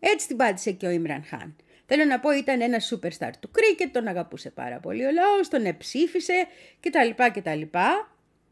Έτσι 0.00 0.26
την 0.26 0.36
πάτησε 0.36 0.70
και 0.70 0.86
ο 0.86 0.90
Ιμραν 0.90 1.24
Χάν. 1.24 1.56
Θέλω 1.86 2.04
να 2.04 2.20
πω, 2.20 2.30
ήταν 2.30 2.60
ένα 2.60 2.78
superstar 2.90 3.30
του 3.40 3.50
κρίκετ, 3.50 3.92
τον 3.92 4.06
αγαπούσε 4.06 4.50
πάρα 4.50 4.78
πολύ 4.78 5.04
ο 5.04 5.10
λαός, 5.10 5.48
τον 5.48 5.64
εψήφισε 5.64 6.46
κτλ. 6.80 7.22
κτλ. 7.32 7.78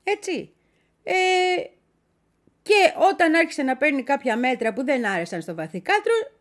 Έτσι. 0.05 0.53
Ε, 1.03 1.13
και 2.63 2.93
όταν 3.11 3.35
άρχισε 3.35 3.63
να 3.63 3.77
παίρνει 3.77 4.03
κάποια 4.03 4.37
μέτρα 4.37 4.73
που 4.73 4.85
δεν 4.85 5.07
άρεσαν 5.07 5.43
στο 5.43 5.55
βαθύ 5.55 5.83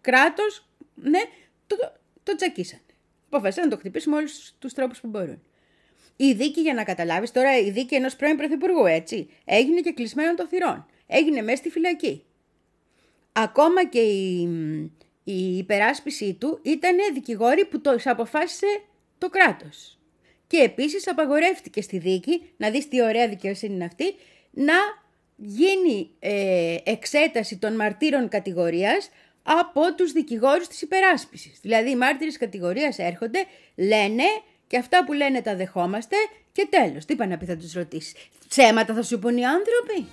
κράτος, 0.01 0.67
ναι, 0.95 1.19
το, 1.67 1.75
το, 1.75 1.91
το 2.23 2.35
τσακίσαν 2.35 2.79
αποφάσισαν 3.35 3.63
να 3.63 3.69
το 3.69 3.77
χτυπήσουμε 3.77 4.15
όλους 4.15 4.53
τους 4.59 4.73
τρόπους 4.73 4.99
που 4.99 5.07
μπορούν. 5.07 5.41
Η 6.15 6.33
δίκη, 6.33 6.61
για 6.61 6.73
να 6.73 6.83
καταλάβεις 6.83 7.31
τώρα, 7.31 7.57
η 7.57 7.71
δίκη 7.71 7.95
ενός 7.95 8.15
πρώην 8.15 8.37
πρωθυπουργού, 8.37 8.85
έτσι, 8.85 9.29
έγινε 9.45 9.81
και 9.81 9.91
κλεισμένο 9.91 10.33
των 10.33 10.47
θυρών. 10.47 10.85
Έγινε 11.07 11.41
μέσα 11.41 11.57
στη 11.57 11.69
φυλακή. 11.69 12.23
Ακόμα 13.31 13.85
και 13.85 13.99
η, 13.99 14.41
η 15.23 15.57
υπεράσπιση 15.57 16.33
του 16.33 16.59
ήταν 16.61 16.95
δικηγόροι 17.13 17.65
που 17.65 17.81
το 17.81 17.95
αποφάσισε 18.03 18.81
το 19.17 19.29
κράτος. 19.29 19.97
Και 20.47 20.57
επίσης 20.57 21.07
απαγορεύτηκε 21.07 21.81
στη 21.81 21.97
δίκη, 21.97 22.41
να 22.57 22.69
δεις 22.69 22.87
τι 22.87 23.01
ωραία 23.01 23.27
δικαιοσύνη 23.27 23.73
είναι 23.73 23.85
αυτή, 23.85 24.15
να 24.51 24.73
γίνει 25.35 26.09
ε, 26.19 26.77
εξέταση 26.83 27.57
των 27.57 27.75
μαρτύρων 27.75 28.27
κατηγορίας 28.27 29.09
από 29.43 29.95
τους 29.95 30.11
δικηγόρους 30.11 30.67
της 30.67 30.81
υπεράσπισης. 30.81 31.59
Δηλαδή 31.61 31.89
οι 31.89 31.95
μάρτυρες 31.95 32.37
κατηγορίας 32.37 32.97
έρχονται, 32.97 33.45
λένε 33.75 34.23
και 34.67 34.77
αυτά 34.77 35.03
που 35.05 35.13
λένε 35.13 35.41
τα 35.41 35.55
δεχόμαστε 35.55 36.15
και 36.51 36.67
τέλος. 36.69 37.05
Τι 37.05 37.15
πάνε 37.15 37.31
να 37.31 37.37
πει 37.37 37.45
θα 37.45 37.57
τους 37.57 37.73
ρωτήσεις. 37.73 38.13
Ψέματα 38.47 38.93
θα 38.93 39.03
σου 39.03 39.19
πούν 39.19 39.37
οι 39.37 39.45
άνθρωποι. 39.45 40.07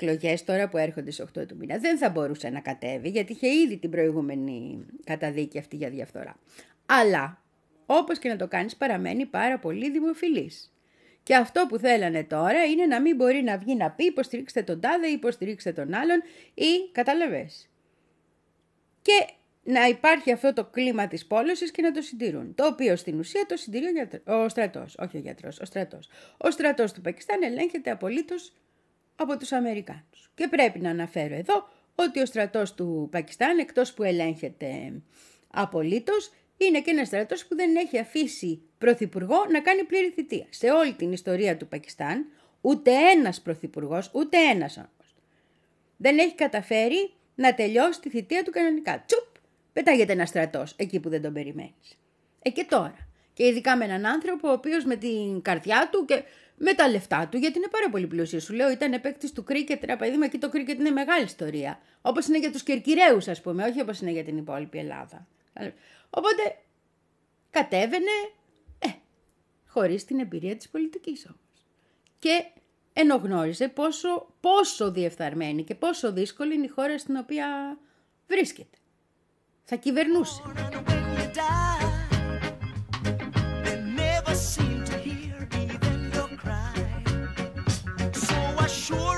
Εκλογές 0.00 0.44
τώρα 0.44 0.68
που 0.68 0.76
έρχονται 0.76 1.10
στις 1.10 1.26
8 1.38 1.46
του 1.48 1.56
μήνα 1.56 1.78
δεν 1.78 1.98
θα 1.98 2.10
μπορούσε 2.10 2.48
να 2.48 2.60
κατέβει 2.60 3.08
γιατί 3.08 3.32
είχε 3.32 3.48
ήδη 3.48 3.76
την 3.76 3.90
προηγούμενη 3.90 4.86
καταδίκη 5.04 5.58
αυτή 5.58 5.76
για 5.76 5.90
διαφθορά. 5.90 6.36
Αλλά 6.86 7.42
όπως 7.86 8.18
και 8.18 8.28
να 8.28 8.36
το 8.36 8.48
κάνεις 8.48 8.76
παραμένει 8.76 9.26
πάρα 9.26 9.58
πολύ 9.58 9.90
δημοφιλής. 9.90 10.72
Και 11.22 11.34
αυτό 11.34 11.66
που 11.68 11.78
θέλανε 11.78 12.24
τώρα 12.24 12.64
είναι 12.64 12.86
να 12.86 13.00
μην 13.00 13.16
μπορεί 13.16 13.42
να 13.42 13.58
βγει 13.58 13.74
να 13.74 13.90
πει 13.90 14.04
υποστηρίξτε 14.04 14.62
τον 14.62 14.80
τάδε 14.80 15.06
ή 15.06 15.12
υποστηρίξτε 15.12 15.72
τον 15.72 15.94
άλλον 15.94 16.22
ή 16.54 16.90
καταλαβες. 16.92 17.68
Και 19.02 19.32
να 19.62 19.84
υπάρχει 19.86 20.32
αυτό 20.32 20.52
το 20.52 20.64
κλίμα 20.64 21.08
της 21.08 21.26
πόλωσης 21.26 21.70
και 21.70 21.82
να 21.82 21.92
το 21.92 22.02
συντηρούν. 22.02 22.54
Το 22.54 22.66
οποίο 22.66 22.96
στην 22.96 23.18
ουσία 23.18 23.46
το 23.48 23.56
συντηρεί 23.56 23.86
ο, 24.24 24.32
ο 24.32 24.48
στρατός, 24.48 24.96
όχι 24.98 25.16
ο 25.16 25.20
γιατρός, 25.20 25.60
ο 25.60 25.64
στρατός. 25.64 26.08
Ο 26.36 26.50
στρατός 26.50 26.92
του 26.92 27.00
Πακιστάν 27.00 27.42
ελέγχεται 27.42 27.90
απολύτως 27.90 28.52
από 29.18 29.36
τους 29.36 29.52
Αμερικάνους. 29.52 30.30
Και 30.34 30.48
πρέπει 30.48 30.78
να 30.78 30.90
αναφέρω 30.90 31.34
εδώ 31.34 31.68
ότι 31.94 32.20
ο 32.20 32.26
στρατός 32.26 32.74
του 32.74 33.08
Πακιστάν, 33.10 33.58
εκτός 33.58 33.94
που 33.94 34.02
ελέγχεται 34.02 34.92
απολύτως, 35.50 36.32
είναι 36.56 36.80
και 36.80 36.90
ένας 36.90 37.06
στρατός 37.06 37.46
που 37.46 37.56
δεν 37.56 37.76
έχει 37.76 37.98
αφήσει 37.98 38.62
πρωθυπουργό 38.78 39.46
να 39.50 39.60
κάνει 39.60 39.84
πλήρη 39.84 40.10
θητεία. 40.10 40.46
Σε 40.48 40.70
όλη 40.70 40.92
την 40.92 41.12
ιστορία 41.12 41.56
του 41.56 41.68
Πακιστάν, 41.68 42.26
ούτε 42.60 42.90
ένας 42.90 43.40
πρωθυπουργός, 43.40 44.10
ούτε 44.14 44.36
ένας 44.36 44.76
όμως, 44.76 45.14
δεν 45.96 46.18
έχει 46.18 46.34
καταφέρει 46.34 47.12
να 47.34 47.54
τελειώσει 47.54 48.00
τη 48.00 48.08
θητεία 48.10 48.42
του 48.42 48.50
κανονικά. 48.50 49.04
Τσουπ, 49.06 49.26
πετάγεται 49.72 50.12
ένας 50.12 50.28
στρατός 50.28 50.74
εκεί 50.76 51.00
που 51.00 51.08
δεν 51.08 51.22
τον 51.22 51.32
περιμένεις. 51.32 51.98
Ε 52.42 52.50
και 52.50 52.64
τώρα. 52.64 53.08
Και 53.32 53.46
ειδικά 53.46 53.76
με 53.76 53.84
έναν 53.84 54.06
άνθρωπο 54.06 54.48
ο 54.48 54.52
οποίος 54.52 54.84
με 54.84 54.96
την 54.96 55.42
καρδιά 55.42 55.88
του 55.92 56.04
και 56.04 56.22
με 56.58 56.74
τα 56.74 56.88
λεφτά 56.88 57.28
του, 57.28 57.36
γιατί 57.36 57.58
είναι 57.58 57.68
πάρα 57.68 57.90
πολύ 57.90 58.06
πλούσιος. 58.06 58.42
Σου 58.42 58.54
λέω, 58.54 58.70
ήταν 58.70 59.00
παίκτη 59.00 59.32
του 59.32 59.44
κρίκετ, 59.44 59.82
ένα 59.82 59.96
παιδί 59.96 60.24
εκεί 60.24 60.38
το 60.38 60.48
κρίκετ 60.48 60.78
είναι 60.78 60.90
μεγάλη 60.90 61.24
ιστορία. 61.24 61.80
Όπως 62.02 62.26
είναι 62.26 62.38
για 62.38 62.52
τους 62.52 62.62
Κερκυραίους, 62.62 63.28
ας 63.28 63.40
πούμε, 63.40 63.64
όχι 63.64 63.80
όπως 63.80 64.00
είναι 64.00 64.10
για 64.10 64.24
την 64.24 64.36
υπόλοιπη 64.36 64.78
Ελλάδα. 64.78 65.26
Οπότε 66.10 66.42
κατέβαινε, 67.50 68.10
ε, 68.78 68.88
χωρίς 69.66 70.04
την 70.04 70.18
εμπειρία 70.18 70.56
της 70.56 70.68
πολιτικής 70.68 71.26
όμως. 71.26 71.66
Και 72.18 72.44
ενώ 72.92 73.16
γνώριζε 73.16 73.68
πόσο, 73.68 74.26
πόσο 74.40 74.90
διεφθαρμένη 74.90 75.64
και 75.64 75.74
πόσο 75.74 76.12
δύσκολη 76.12 76.54
είναι 76.54 76.64
η 76.64 76.68
χώρα 76.68 76.98
στην 76.98 77.16
οποία 77.16 77.78
βρίσκεται. 78.26 78.76
Θα 79.64 79.76
κυβερνούσε. 79.76 80.42
sure 88.88 89.17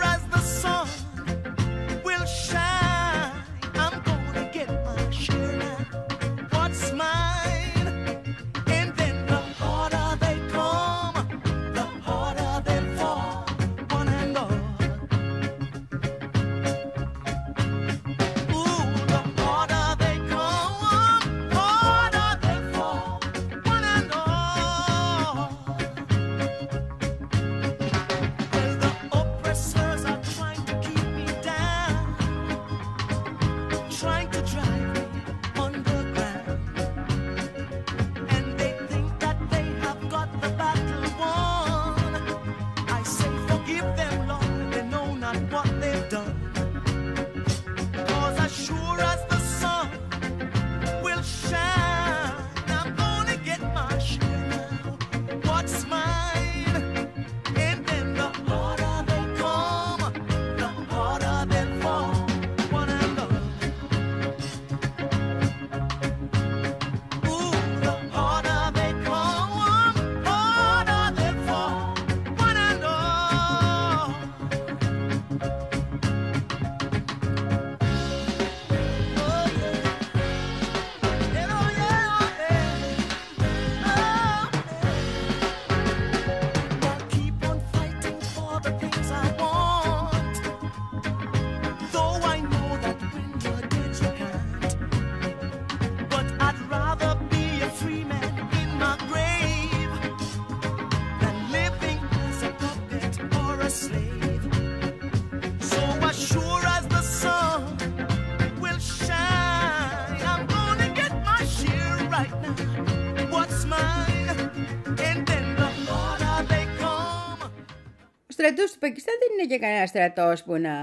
στρατός 118.40 118.72
του 118.72 118.78
Πακιστάν 118.78 119.14
δεν 119.18 119.38
είναι 119.38 119.54
και 119.54 119.60
κανένα 119.60 119.86
στρατός 119.86 120.42
που 120.42 120.56
να 120.56 120.74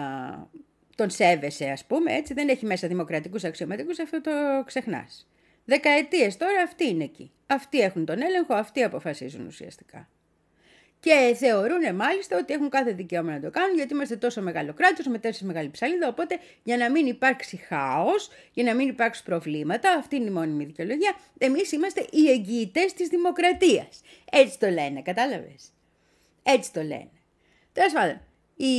τον 0.95 1.09
σέβεσαι, 1.09 1.69
ας 1.69 1.85
πούμε, 1.85 2.13
έτσι. 2.13 2.33
Δεν 2.33 2.49
έχει 2.49 2.65
μέσα 2.65 2.87
δημοκρατικούς 2.87 3.43
αξιωματικούς, 3.43 3.99
αυτό 3.99 4.21
το 4.21 4.31
ξεχνάς. 4.65 5.27
Δεκαετίες 5.65 6.37
τώρα 6.37 6.61
αυτοί 6.61 6.87
είναι 6.87 7.03
εκεί. 7.03 7.31
Αυτοί 7.47 7.79
έχουν 7.79 8.05
τον 8.05 8.21
έλεγχο, 8.21 8.53
αυτοί 8.53 8.83
αποφασίζουν 8.83 9.45
ουσιαστικά. 9.47 10.09
Και 10.99 11.35
θεωρούν 11.37 11.95
μάλιστα 11.95 12.37
ότι 12.37 12.53
έχουν 12.53 12.69
κάθε 12.69 12.91
δικαίωμα 12.91 13.31
να 13.31 13.39
το 13.39 13.49
κάνουν, 13.49 13.75
γιατί 13.75 13.93
είμαστε 13.93 14.15
τόσο 14.15 14.41
μεγάλο 14.41 14.73
κράτο, 14.73 15.09
με 15.09 15.17
τέσσερις 15.17 15.47
μεγάλη 15.47 15.69
ψαλίδα. 15.69 16.07
Οπότε 16.07 16.39
για 16.63 16.77
να 16.77 16.91
μην 16.91 17.05
υπάρξει 17.05 17.57
χάος, 17.57 18.29
για 18.53 18.63
να 18.63 18.73
μην 18.73 18.87
υπάρξουν 18.87 19.25
προβλήματα, 19.25 19.91
αυτή 19.91 20.15
είναι 20.15 20.29
η 20.29 20.31
μόνιμη 20.31 20.65
δικαιολογία, 20.65 21.15
εμείς 21.37 21.71
είμαστε 21.71 22.05
οι 22.11 22.29
εγγυητές 22.29 22.93
της 22.93 23.07
δημοκρατίας. 23.07 24.01
Έτσι 24.31 24.59
το 24.59 24.69
λένε, 24.69 25.01
κατάλαβες; 25.01 25.69
Έτσι 26.43 26.73
το 26.73 26.81
λένε. 26.81 27.16
Τέλος 27.77 27.93
πάντων, 27.93 28.19
η, 28.55 28.71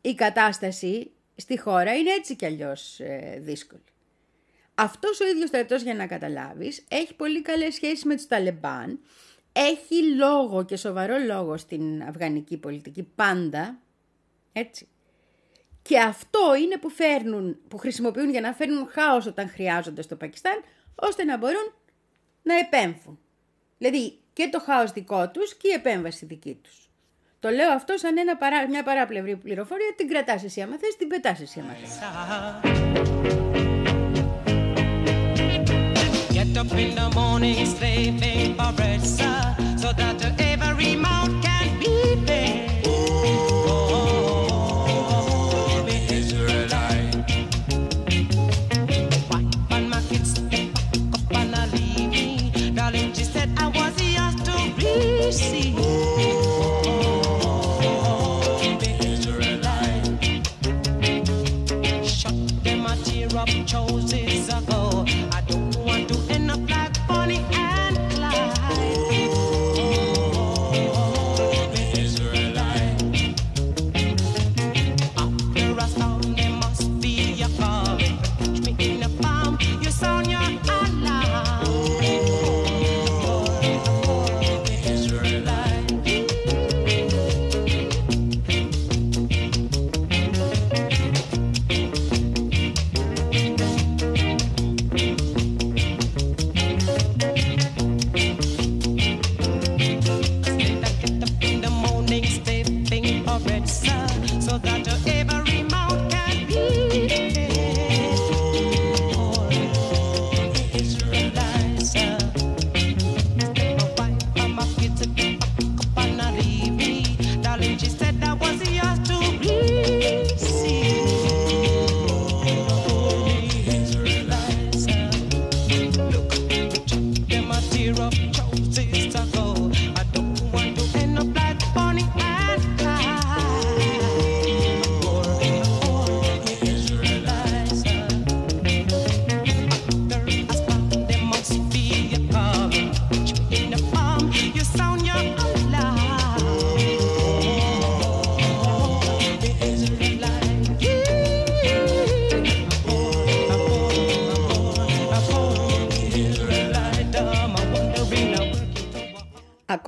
η 0.00 0.14
κατάσταση 0.14 1.10
στη 1.36 1.58
χώρα 1.58 1.94
είναι 1.94 2.10
έτσι 2.10 2.36
κι 2.36 2.46
αλλιώς 2.46 3.00
ε, 3.00 3.38
δύσκολη. 3.42 3.82
Αυτός 4.74 5.20
ο 5.20 5.26
ίδιος 5.26 5.48
στρατός, 5.48 5.82
για 5.82 5.94
να 5.94 6.06
καταλάβεις, 6.06 6.84
έχει 6.88 7.14
πολύ 7.14 7.42
καλές 7.42 7.74
σχέσεις 7.74 8.04
με 8.04 8.14
τους 8.14 8.26
Ταλεμπάν, 8.26 9.00
έχει 9.52 10.14
λόγο 10.14 10.64
και 10.64 10.76
σοβαρό 10.76 11.18
λόγο 11.18 11.56
στην 11.56 12.02
αφγανική 12.02 12.56
πολιτική 12.56 13.02
πάντα, 13.02 13.78
έτσι. 14.52 14.88
Και 15.82 15.98
αυτό 15.98 16.54
είναι 16.62 16.76
που, 16.76 16.90
φέρνουν, 16.90 17.58
που 17.68 17.78
χρησιμοποιούν 17.78 18.30
για 18.30 18.40
να 18.40 18.52
φέρνουν 18.52 18.88
χάος 18.88 19.26
όταν 19.26 19.48
χρειάζονται 19.48 20.02
στο 20.02 20.16
Πακιστάν, 20.16 20.62
ώστε 20.94 21.24
να 21.24 21.36
μπορούν 21.36 21.72
να 22.42 22.58
επέμφουν. 22.58 23.18
Δηλαδή 23.78 24.18
και 24.32 24.48
το 24.52 24.60
χάος 24.60 24.92
δικό 24.92 25.30
τους 25.30 25.54
και 25.56 25.68
η 25.68 25.72
επέμβαση 25.72 26.26
δική 26.26 26.54
τους. 26.62 26.85
Το 27.46 27.52
λέω 27.52 27.70
αυτό 27.72 27.96
σαν 27.96 28.18
ένα 28.18 28.36
παρά, 28.36 28.68
μια 28.68 28.82
παράπλευρη 28.82 29.36
πληροφορία, 29.36 29.94
την 29.96 30.08
κρατάς 30.08 30.44
εσύ 30.44 30.60
άμα 30.60 30.76
θες, 30.80 30.96
την 30.96 31.08
πετάς 31.08 31.40
εσύ 31.40 31.60
άμα 31.60 31.76
θες. 31.80 31.98
Get 36.36 36.56
up 36.62 36.72
in 36.84 36.90
the 37.00 37.08
morning, 37.20 37.58
slaving 37.74 38.50
for 38.58 38.72
bread, 38.78 39.02
sir, 39.16 39.40
so 39.82 39.88
that 39.98 40.16
every 40.66 40.92
mouth 41.06 41.34
can 41.44 41.55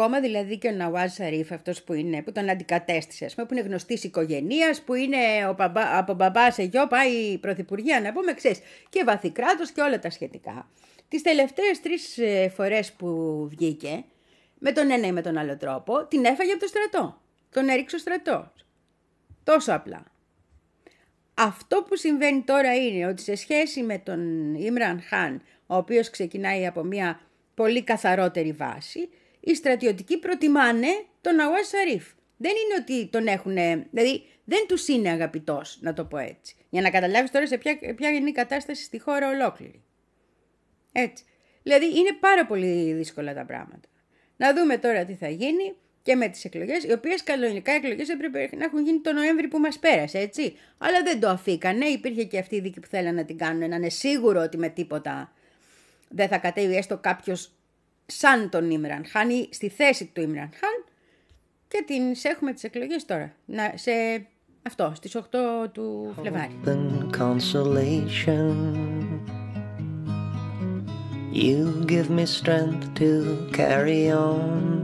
Ακόμα 0.08 0.22
δηλαδή 0.22 0.58
και 0.58 0.68
ο 0.68 0.72
Ναουάζ 0.72 1.12
Σαρίφ, 1.12 1.52
αυτός 1.52 1.82
που, 1.82 1.92
είναι, 1.92 2.22
που 2.22 2.32
τον 2.32 2.50
αντικατέστησε, 2.50 3.24
ας 3.24 3.34
πούμε, 3.34 3.46
που 3.46 3.54
είναι 3.54 3.62
γνωστής 3.62 4.04
οικογένειας, 4.04 4.82
που 4.82 4.94
είναι 4.94 5.16
ο 5.48 5.52
μπαμπά, 5.52 5.98
από 5.98 6.14
μπαμπά 6.14 6.50
σε 6.50 6.62
γιο, 6.62 6.86
πάει 6.86 7.12
η 7.12 7.38
πρωθυπουργία, 7.38 8.00
να 8.00 8.12
πούμε, 8.12 8.34
ξέρεις, 8.34 8.60
και 8.88 9.04
βαθυκράτος 9.04 9.70
και 9.70 9.80
όλα 9.80 9.98
τα 9.98 10.10
σχετικά. 10.10 10.68
Τις 11.08 11.22
τελευταίες 11.22 11.80
τρεις 11.80 12.18
ε, 12.18 12.48
φορές 12.48 12.92
που 12.92 13.08
βγήκε, 13.50 14.04
με 14.58 14.72
τον 14.72 14.90
ένα 14.90 15.06
ή 15.06 15.12
με 15.12 15.22
τον 15.22 15.36
άλλο 15.36 15.56
τρόπο, 15.56 16.04
την 16.06 16.24
έφαγε 16.24 16.52
από 16.52 16.60
το 16.60 16.66
στρατό. 16.66 17.20
Τον 17.50 17.68
έριξε 17.68 17.96
ο 17.96 17.98
στρατό. 17.98 18.52
Τόσο 19.44 19.72
απλά. 19.72 20.04
Αυτό 21.34 21.84
που 21.88 21.96
συμβαίνει 21.96 22.42
τώρα 22.42 22.74
είναι 22.74 23.06
ότι 23.06 23.22
σε 23.22 23.34
σχέση 23.34 23.82
με 23.82 23.98
τον 23.98 24.54
Ιμραν 24.54 25.02
Χάν, 25.02 25.42
ο 25.66 25.76
οποίος 25.76 26.10
ξεκινάει 26.10 26.66
από 26.66 26.84
μια 26.84 27.20
πολύ 27.54 27.82
καθαρότερη 27.82 28.52
βάση, 28.52 29.08
οι 29.40 29.54
στρατιωτικοί 29.54 30.18
προτιμάνε 30.18 31.04
τον 31.20 31.34
Ναουάζ 31.34 31.66
Σαρίφ. 31.66 32.06
Δεν 32.36 32.50
είναι 32.50 32.74
ότι 32.80 33.06
τον 33.06 33.26
έχουν, 33.26 33.54
δηλαδή 33.90 34.24
δεν 34.44 34.66
τους 34.68 34.88
είναι 34.88 35.10
αγαπητός, 35.10 35.78
να 35.80 35.92
το 35.92 36.04
πω 36.04 36.18
έτσι. 36.18 36.56
Για 36.70 36.80
να 36.80 36.90
καταλάβεις 36.90 37.30
τώρα 37.30 37.46
σε 37.46 37.58
ποια, 37.58 37.78
ποια 37.96 38.10
είναι 38.10 38.28
η 38.28 38.32
κατάσταση 38.32 38.82
στη 38.82 38.98
χώρα 38.98 39.28
ολόκληρη. 39.28 39.82
Έτσι. 40.92 41.24
Δηλαδή 41.62 41.86
είναι 41.86 42.12
πάρα 42.20 42.46
πολύ 42.46 42.92
δύσκολα 42.92 43.34
τα 43.34 43.44
πράγματα. 43.44 43.88
Να 44.36 44.54
δούμε 44.54 44.78
τώρα 44.78 45.04
τι 45.04 45.14
θα 45.14 45.28
γίνει 45.28 45.74
και 46.02 46.16
με 46.16 46.28
τις 46.28 46.44
εκλογές, 46.44 46.84
οι 46.84 46.92
οποίες 46.92 47.22
κανονικά 47.22 47.72
εκλογές 47.72 48.08
έπρεπε 48.08 48.48
να 48.56 48.64
έχουν 48.64 48.84
γίνει 48.84 49.00
το 49.00 49.12
Νοέμβρη 49.12 49.48
που 49.48 49.58
μας 49.58 49.78
πέρασε, 49.78 50.18
έτσι. 50.18 50.56
Αλλά 50.78 51.02
δεν 51.02 51.20
το 51.20 51.28
αφήκανε, 51.28 51.86
υπήρχε 51.86 52.24
και 52.24 52.38
αυτή 52.38 52.56
η 52.56 52.60
δίκη 52.60 52.80
που 52.80 52.86
θέλανε 52.86 53.20
να 53.20 53.24
την 53.24 53.38
κάνουν, 53.38 53.68
να 53.68 53.76
είναι 53.76 53.88
σίγουρο 53.88 54.40
ότι 54.40 54.56
με 54.56 54.68
τίποτα 54.68 55.32
δεν 56.08 56.28
θα 56.28 56.38
κατέβει 56.38 56.76
έστω 56.76 56.98
κάποιος 56.98 57.52
σαν 58.10 58.48
τον 58.48 58.70
Ιμραν 58.70 59.04
Χάν 59.06 59.30
ή 59.30 59.48
στη 59.50 59.68
θέση 59.68 60.06
του 60.06 60.20
Ιμραν 60.20 60.50
Χάν 60.60 60.84
και 61.68 61.84
την 61.86 62.02
έχουμε 62.22 62.52
τις 62.52 62.64
εκλογές 62.64 63.04
τώρα, 63.04 63.34
να, 63.44 63.72
σε 63.74 63.90
αυτό, 64.62 64.92
στις 64.96 65.16
8 65.16 65.20
του 65.72 66.14
Φλεβάρι. 66.20 66.60
You 71.30 71.84
give 71.86 72.08
me 72.10 72.24
strength 72.26 72.94
to 72.94 73.10
carry 73.52 74.10
on. 74.10 74.82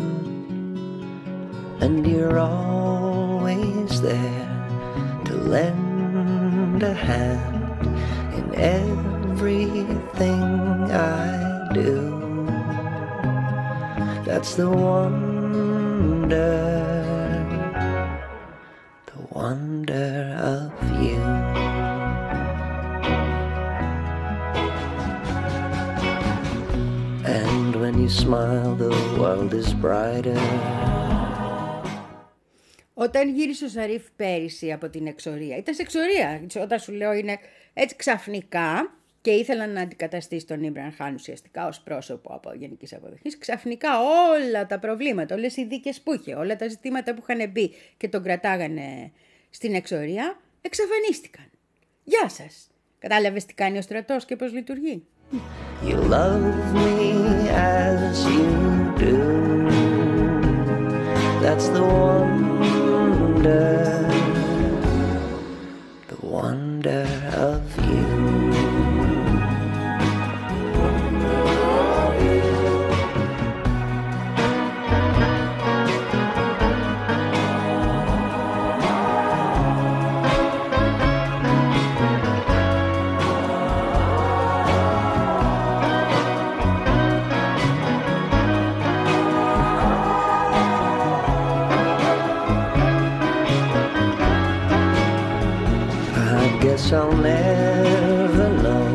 And 1.81 2.07
you're 2.07 2.39
always 2.39 3.91
there 4.11 4.69
to 5.25 5.35
lend 5.55 6.83
a 6.83 6.95
hand 6.95 7.99
in 8.39 8.47
everything 8.55 10.43
I 10.93 11.71
do 11.73 12.24
That's 14.25 14.55
the 14.55 14.71
wonder. 14.71 16.55
The 19.11 19.21
wonder 19.31 20.13
of 20.55 20.73
you. 21.03 21.21
And 27.39 27.77
when 27.77 27.95
you 28.03 28.09
smile 28.09 28.75
the 28.75 28.91
world 29.19 29.53
is 29.53 29.75
brighter. 29.75 30.41
Όταν 32.95 33.29
γύρισε 33.29 33.65
ο 33.65 33.69
Σαρίφ 33.69 34.03
πέρυσι 34.17 34.73
από 34.73 34.89
την 34.89 35.07
εξορία, 35.07 35.57
ήταν 35.57 35.75
σε 35.75 35.83
εξορία, 35.83 36.47
όταν 36.63 36.79
σου 36.79 36.93
λέω 36.93 37.13
είναι 37.13 37.39
έτσι 37.75 37.97
ξαφνικά 37.97 38.95
και 39.25 39.31
ήθελαν 39.31 39.73
να 39.73 39.81
αντικαταστήσει 39.81 40.47
τον 40.47 40.63
Ιμπραν 40.63 40.93
Χάν 40.93 41.15
ουσιαστικά 41.15 41.67
ως 41.67 41.81
πρόσωπο 41.81 42.35
από 42.35 42.53
γενικής 42.55 42.93
αποδοχής, 42.93 43.39
ξαφνικά 43.39 43.89
όλα 44.01 44.67
τα 44.67 44.79
προβλήματα, 44.79 45.35
όλες 45.35 45.57
οι 45.57 45.65
δίκες 45.65 46.01
που 46.01 46.13
είχε, 46.13 46.35
όλα 46.35 46.57
τα 46.57 46.69
ζητήματα 46.69 47.15
που 47.15 47.25
είχαν 47.29 47.51
μπει 47.51 47.73
και 47.97 48.09
τον 48.09 48.23
κρατάγανε 48.23 49.13
στην 49.51 49.75
εξορία, 49.75 50.41
εξαφανίστηκαν. 50.61 51.45
Γεια 52.05 52.29
σας! 52.29 52.71
Κατάλαβες 52.99 53.45
τι 53.45 53.55
κάνει 53.55 53.79
ο 53.79 53.83
στρατός 53.83 54.25
και 54.25 54.37
πώς 54.37 54.53
λειτουργεί; 54.53 55.05
You 55.87 55.97
love 56.15 56.75
me 56.75 56.91
as 57.49 58.17
you 58.35 58.47
do. 59.03 59.17
That's 61.43 61.69
the 61.69 61.83
wonder, 62.75 64.04
I'll 96.95 97.11
never 97.11 98.49
know 98.63 98.87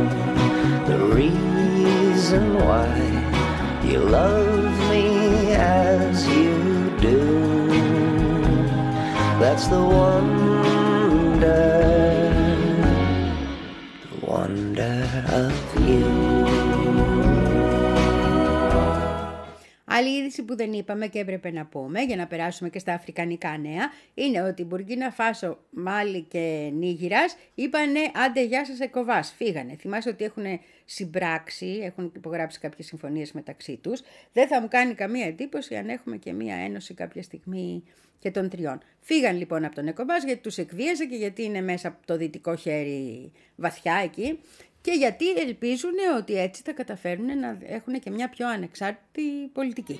the 0.87 0.97
reason 1.13 2.55
why 2.55 2.87
you 3.83 3.99
love 3.99 4.89
me 4.89 5.51
as 5.53 6.25
you 6.27 6.89
do. 7.01 7.67
That's 9.41 9.67
the 9.67 9.83
wonder, 9.83 11.41
the 14.01 14.25
wonder 14.25 14.95
of 15.27 15.53
you. 15.87 17.38
Άλλη 19.99 20.17
είδηση 20.17 20.43
που 20.43 20.55
δεν 20.55 20.73
είπαμε 20.73 21.07
και 21.07 21.19
έπρεπε 21.19 21.51
να 21.51 21.65
πούμε 21.65 22.01
για 22.01 22.15
να 22.15 22.27
περάσουμε 22.27 22.69
και 22.69 22.79
στα 22.79 22.93
αφρικανικά 22.93 23.57
νέα 23.57 23.91
είναι 24.13 24.41
ότι 24.41 24.63
Μπουργκίνα 24.63 25.11
Φάσο, 25.11 25.57
Μάλι 25.69 26.21
και 26.21 26.69
Νίγηρας 26.73 27.35
είπανε 27.55 27.99
άντε 28.13 28.43
γεια 28.43 28.65
σας 28.65 28.79
εκοβάς, 28.79 29.33
φύγανε. 29.37 29.75
Θυμάσαι 29.75 30.09
ότι 30.09 30.23
έχουν 30.23 30.43
συμπράξει, 30.85 31.79
έχουν 31.83 32.11
υπογράψει 32.15 32.59
κάποιες 32.59 32.87
συμφωνίες 32.87 33.31
μεταξύ 33.31 33.79
τους. 33.83 34.01
Δεν 34.33 34.47
θα 34.47 34.61
μου 34.61 34.67
κάνει 34.67 34.93
καμία 34.93 35.25
εντύπωση 35.25 35.75
αν 35.75 35.89
έχουμε 35.89 36.17
και 36.17 36.33
μία 36.33 36.55
ένωση 36.55 36.93
κάποια 36.93 37.23
στιγμή 37.23 37.83
και 38.19 38.31
των 38.31 38.49
τριών. 38.49 38.81
Φύγαν 38.99 39.37
λοιπόν 39.37 39.65
από 39.65 39.75
τον 39.75 39.87
Εκοβάς 39.87 40.23
γιατί 40.23 40.41
τους 40.41 40.57
εκβίαζε 40.57 41.05
και 41.05 41.15
γιατί 41.15 41.43
είναι 41.43 41.61
μέσα 41.61 41.87
από 41.87 41.97
το 42.05 42.17
δυτικό 42.17 42.55
χέρι 42.55 43.31
βαθιά 43.55 43.93
εκεί 44.03 44.39
και 44.81 44.91
γιατί 44.91 45.31
ελπίζουν 45.31 45.93
ότι 46.17 46.33
έτσι 46.39 46.61
θα 46.65 46.73
καταφέρουν 46.73 47.39
να 47.39 47.57
έχουν 47.65 47.99
και 47.99 48.09
μια 48.09 48.29
πιο 48.29 48.47
ανεξάρτητη 48.47 49.47
πολιτική. 49.53 49.99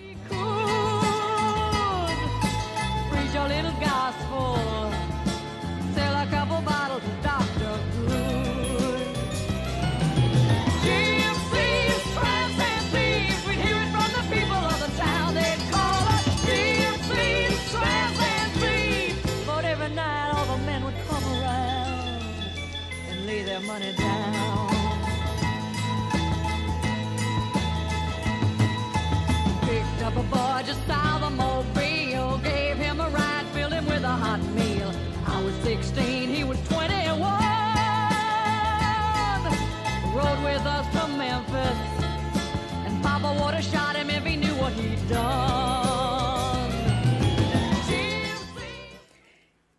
And 43.29 43.37
Papa 43.37 43.45
would 43.45 43.53
have 43.53 43.67
shot 43.73 43.95
him 43.95 44.09
if 44.17 44.23
he 44.29 44.35
knew 44.41 44.55
what 44.61 44.73
he'd 44.73 45.03
done. 45.09 45.69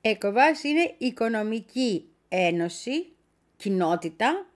ΕΚΟΒΑΣ 0.00 0.62
είναι 0.64 0.94
Οικονομική 0.98 2.04
Ένωση 2.28 3.12
κοινότητα 3.56 4.46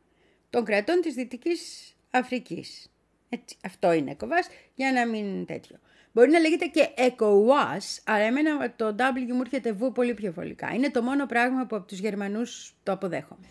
των 0.51 0.65
κρατών 0.65 1.01
της 1.01 1.15
Δυτικής 1.15 1.93
Αφρικής. 2.11 2.91
Έτσι, 3.29 3.57
αυτό 3.65 3.93
είναι 3.93 4.17
ECOWAS 4.19 4.51
για 4.75 4.93
να 4.93 5.07
μην 5.07 5.47
τέτοιο. 5.47 5.77
Μπορεί 6.13 6.31
να 6.31 6.39
λέγεται 6.39 6.67
και 6.67 6.89
ECOWAS, 6.97 8.01
αλλά 8.05 8.25
εμένα 8.25 8.73
το 8.77 8.95
W 8.99 9.33
μου 9.33 9.41
έρχεται 9.41 9.73
βου 9.73 9.93
πολύ 9.93 10.15
πιο 10.15 10.33
βολικά. 10.33 10.71
Είναι 10.75 10.91
το 10.91 11.03
μόνο 11.03 11.27
πράγμα 11.27 11.67
που 11.67 11.77
από 11.77 11.87
τους 11.87 11.99
Γερμανούς 11.99 12.75
το 12.83 12.93
αποδέχομαι. 12.93 13.47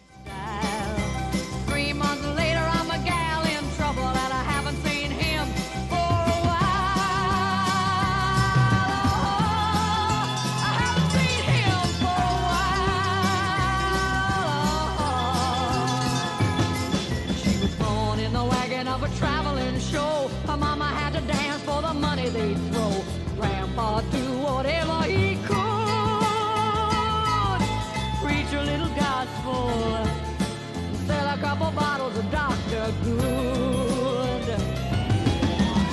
Of 32.83 32.91
Dr. 32.91 33.05
Good. 33.05 34.47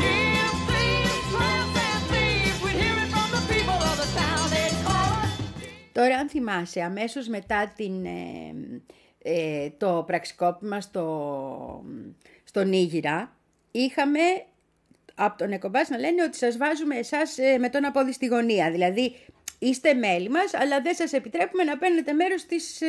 Give 0.02 0.56
thieves, 0.68 1.24
tramps, 1.32 1.76
and 1.88 2.02
thieves, 2.10 2.58
we'd 2.64 2.78
hear 2.82 2.96
it 3.04 3.08
from 3.14 3.28
the 3.36 3.42
people 3.52 3.78
of 3.90 3.96
the 4.02 4.08
town. 4.20 4.44
They'd 4.54 4.76
call 4.86 5.10
us 5.22 5.30
Τώρα 5.92 6.16
αν 6.16 6.28
θυμάσαι, 6.28 6.80
αμέσως 6.82 7.28
μετά 7.28 7.72
την, 7.76 8.04
ε, 8.04 8.54
ε, 9.22 9.70
το 9.78 10.04
πραξικόπημα 10.06 10.80
στο, 10.80 11.84
στον 12.44 12.72
Ήγυρα, 12.72 13.32
είχαμε 13.70 14.20
από 15.14 15.38
τον 15.38 15.52
Εκομπάς 15.52 15.88
να 15.88 15.98
λένε 15.98 16.22
ότι 16.22 16.36
σας 16.36 16.56
βάζουμε 16.56 16.96
εσάς 16.96 17.38
ε, 17.38 17.58
με 17.58 17.68
τον 17.68 17.84
απόδι 17.84 18.12
στη 18.12 18.26
γωνία. 18.26 18.70
Δηλαδή, 18.70 19.16
είστε 19.62 19.94
μέλη 19.94 20.28
μας, 20.28 20.54
αλλά 20.54 20.80
δεν 20.80 20.94
σας 20.94 21.12
επιτρέπουμε 21.12 21.64
να 21.64 21.78
παίρνετε 21.78 22.12
μέρος 22.12 22.40
στις 22.40 22.80
ε, 22.80 22.86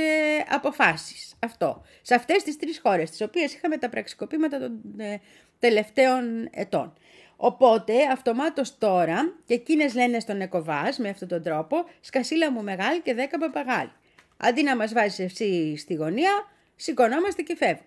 αποφάσεις. 0.49 1.36
Αυτό. 1.39 1.84
Σε 2.01 2.15
αυτές 2.15 2.43
τις 2.43 2.57
τρεις 2.57 2.80
χώρες, 2.84 3.09
τις 3.09 3.22
οποίες 3.22 3.53
είχαμε 3.53 3.78
τα 3.78 3.89
πραξικοπήματα 3.89 4.59
των 4.59 4.82
ε, 4.97 5.17
τελευταίων 5.59 6.47
ετών. 6.51 6.93
Οπότε, 7.36 7.93
αυτομάτως 8.11 8.78
τώρα, 8.78 9.38
και 9.45 9.53
εκείνες 9.53 9.93
λένε 9.95 10.19
στον 10.19 10.41
Εκοβάς 10.41 10.97
με 10.97 11.09
αυτόν 11.09 11.28
τον 11.28 11.43
τρόπο, 11.43 11.86
σκασίλα 11.99 12.51
μου 12.51 12.63
μεγάλη 12.63 13.01
και 13.01 13.13
δέκα 13.13 13.38
παπαγάλη. 13.38 13.91
Αντί 14.38 14.63
να 14.63 14.76
μας 14.76 14.93
βάζεις 14.93 15.19
εσύ 15.19 15.76
στη 15.78 15.93
γωνία, 15.93 16.32
σηκωνόμαστε 16.76 17.41
και 17.41 17.55
φεύγουμε. 17.55 17.86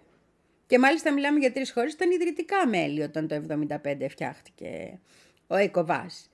Και 0.66 0.78
μάλιστα 0.78 1.12
μιλάμε 1.12 1.38
για 1.38 1.52
τρεις 1.52 1.72
χώρες, 1.72 1.92
ήταν 1.92 2.10
ιδρυτικά 2.10 2.66
μέλη 2.66 3.02
όταν 3.02 3.28
το 3.28 3.34
1975 3.34 4.08
φτιάχτηκε 4.08 4.98
ο 5.46 5.56
Εκοβάς. 5.56 6.28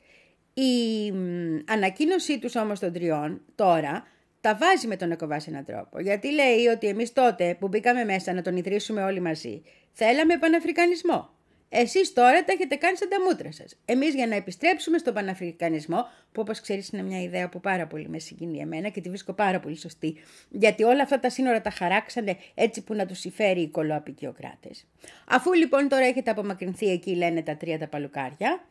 Η 0.55 1.13
μ, 1.13 1.59
ανακοίνωσή 1.69 2.39
τους 2.39 2.57
όμως 2.57 2.79
των 2.79 2.93
τριών 2.93 3.41
τώρα 3.55 4.07
τα 4.41 4.59
βάζει 4.61 4.87
με 4.87 4.97
τον 4.97 5.11
Εκοβάς 5.11 5.43
σε 5.43 5.51
έναν 5.51 5.65
τρόπο. 5.65 6.01
Γιατί 6.01 6.33
λέει 6.33 6.67
ότι 6.67 6.87
εμείς 6.87 7.13
τότε 7.13 7.57
που 7.61 7.69
μπήκαμε 7.69 8.05
μέσα 8.05 8.33
να 8.33 8.43
τον 8.43 8.57
ιδρύσουμε 8.57 9.03
όλοι 9.03 9.21
μαζί, 9.21 9.63
θέλαμε 9.93 10.39
παναφρικανισμό. 10.39 11.31
Εσείς 11.73 12.13
τώρα 12.13 12.45
τα 12.45 12.53
έχετε 12.53 12.75
κάνει 12.75 12.97
σαν 12.97 13.09
τα 13.09 13.17
μούτρα 13.21 13.53
σας. 13.53 13.79
Εμείς 13.85 14.15
για 14.15 14.27
να 14.27 14.35
επιστρέψουμε 14.35 14.99
στον 14.99 15.15
παναφρικανισμό, 15.15 16.07
που 16.33 16.41
όπως 16.41 16.61
ξέρεις 16.61 16.89
είναι 16.89 17.03
μια 17.03 17.23
ιδέα 17.23 17.49
που 17.49 17.61
πάρα 17.61 17.87
πολύ 17.87 18.09
με 18.09 18.19
συγκινεί 18.19 18.59
εμένα 18.59 18.89
και 18.89 19.01
τη 19.01 19.09
βρίσκω 19.09 19.33
πάρα 19.33 19.61
πολύ 19.61 19.77
σωστή, 19.77 20.17
γιατί 20.49 20.83
όλα 20.83 21.03
αυτά 21.03 21.21
τα 21.21 21.31
σύνορα 21.31 21.61
τα 21.61 21.71
χαράξανε 21.71 22.37
έτσι 22.55 22.83
που 22.83 22.95
να 22.95 23.07
τους 23.07 23.19
συμφέρει 23.19 23.61
οι 23.61 23.69
κολοαπικιοκράτες. 23.69 24.87
Αφού 25.29 25.53
λοιπόν 25.53 25.89
τώρα 25.89 26.05
έχετε 26.05 26.31
απομακρυνθεί 26.31 26.91
εκεί 26.91 27.17
λένε 27.17 27.43
τα 27.43 27.57
τρία 27.57 27.79
τα 27.79 27.89
παλουκάρια, 27.89 28.65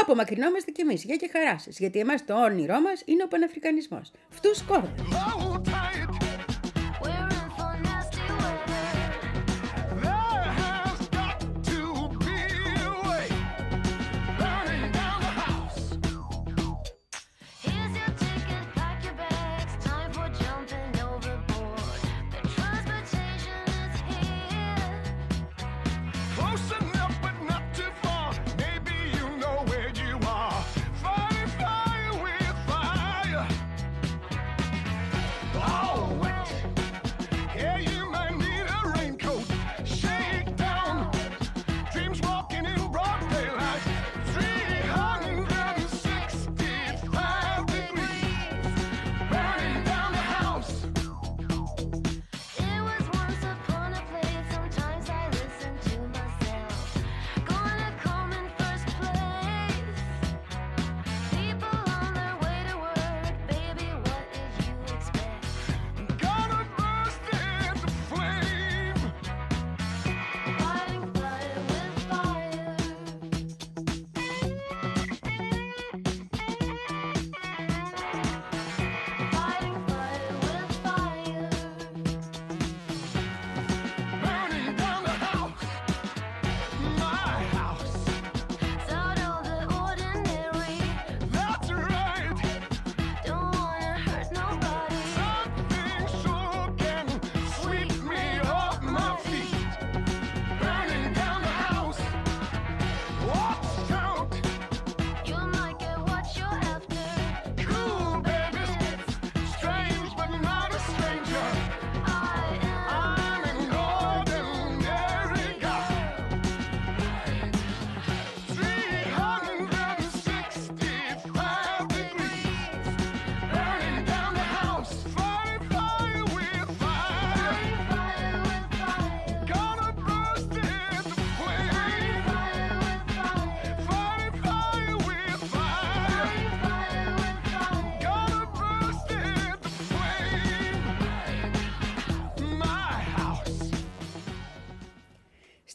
απομακρυνόμαστε 0.00 0.70
κι 0.70 0.80
εμείς 0.80 1.04
για 1.04 1.16
και 1.16 1.30
χαρά 1.32 1.58
σας, 1.58 1.78
γιατί 1.78 1.98
εμάς 1.98 2.24
το 2.24 2.42
όνειρό 2.42 2.80
μας 2.80 3.02
είναι 3.04 3.22
ο 3.22 3.28
παναφρικανισμός. 3.28 4.10
Φτούς 4.28 4.62
κόρδα. 4.62 4.94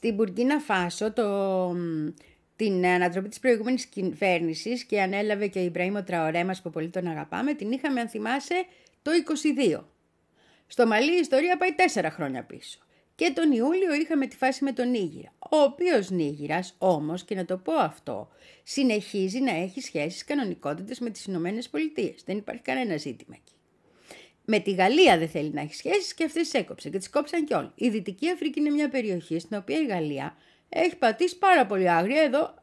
Στην 0.01 0.13
Μπουργκίνα 0.13 0.59
Φάσο 0.59 1.11
το, 1.11 1.75
την 2.55 2.85
ανατροπή 2.85 3.29
της 3.29 3.39
προηγούμενης 3.39 3.85
κυβέρνησης 3.85 4.83
και 4.83 5.01
ανέλαβε 5.01 5.47
και 5.47 5.59
ο 5.59 5.61
Ιμπραήμ 5.61 6.03
Τραωρέ 6.03 6.43
μας 6.43 6.61
που 6.61 6.69
πολύ 6.69 6.89
τον 6.89 7.07
αγαπάμε, 7.07 7.53
την 7.53 7.71
είχαμε 7.71 7.99
αν 7.99 8.07
θυμάσαι 8.09 8.65
το 9.01 9.11
22. 9.77 9.83
Στο 10.67 10.87
Μαλί 10.87 11.15
η 11.15 11.19
ιστορία 11.19 11.57
πάει 11.57 11.73
τέσσερα 11.73 12.11
χρόνια 12.11 12.43
πίσω. 12.43 12.79
Και 13.15 13.31
τον 13.35 13.51
Ιούλιο 13.51 13.93
είχαμε 13.93 14.27
τη 14.27 14.35
φάση 14.35 14.63
με 14.63 14.71
τον 14.71 14.89
Νίγηρα, 14.89 15.33
ο 15.39 15.57
οποίος 15.57 16.09
Νίγηρας 16.09 16.75
όμως, 16.77 17.23
και 17.23 17.35
να 17.35 17.45
το 17.45 17.57
πω 17.57 17.73
αυτό, 17.73 18.29
συνεχίζει 18.63 19.39
να 19.39 19.51
έχει 19.51 19.81
σχέσεις 19.81 20.23
κανονικότητες 20.23 20.99
με 20.99 21.09
τις 21.09 21.25
Ηνωμένες 21.25 21.69
Πολιτείες. 21.69 22.23
Δεν 22.25 22.37
υπάρχει 22.37 22.61
κανένα 22.61 22.97
ζήτημα 22.97 23.35
εκεί. 23.37 23.58
Με 24.51 24.59
τη 24.59 24.71
Γαλλία 24.71 25.17
δεν 25.17 25.29
θέλει 25.29 25.51
να 25.53 25.61
έχει 25.61 25.73
σχέσεις 25.73 26.13
και 26.13 26.23
αυτές 26.23 26.49
τις 26.49 26.53
έκοψε 26.53 26.89
και 26.89 26.97
τις 26.97 27.09
κόψαν 27.09 27.45
κι 27.45 27.53
όλοι. 27.53 27.71
Η 27.75 27.89
Δυτική 27.89 28.29
Αφρική 28.29 28.59
είναι 28.59 28.69
μια 28.69 28.89
περιοχή 28.89 29.39
στην 29.39 29.57
οποία 29.57 29.79
η 29.79 29.85
Γαλλία 29.85 30.35
έχει 30.69 30.95
πατήσει 30.95 31.37
πάρα 31.37 31.65
πολύ 31.65 31.89
άγρια. 31.89 32.21
Εδώ 32.21 32.53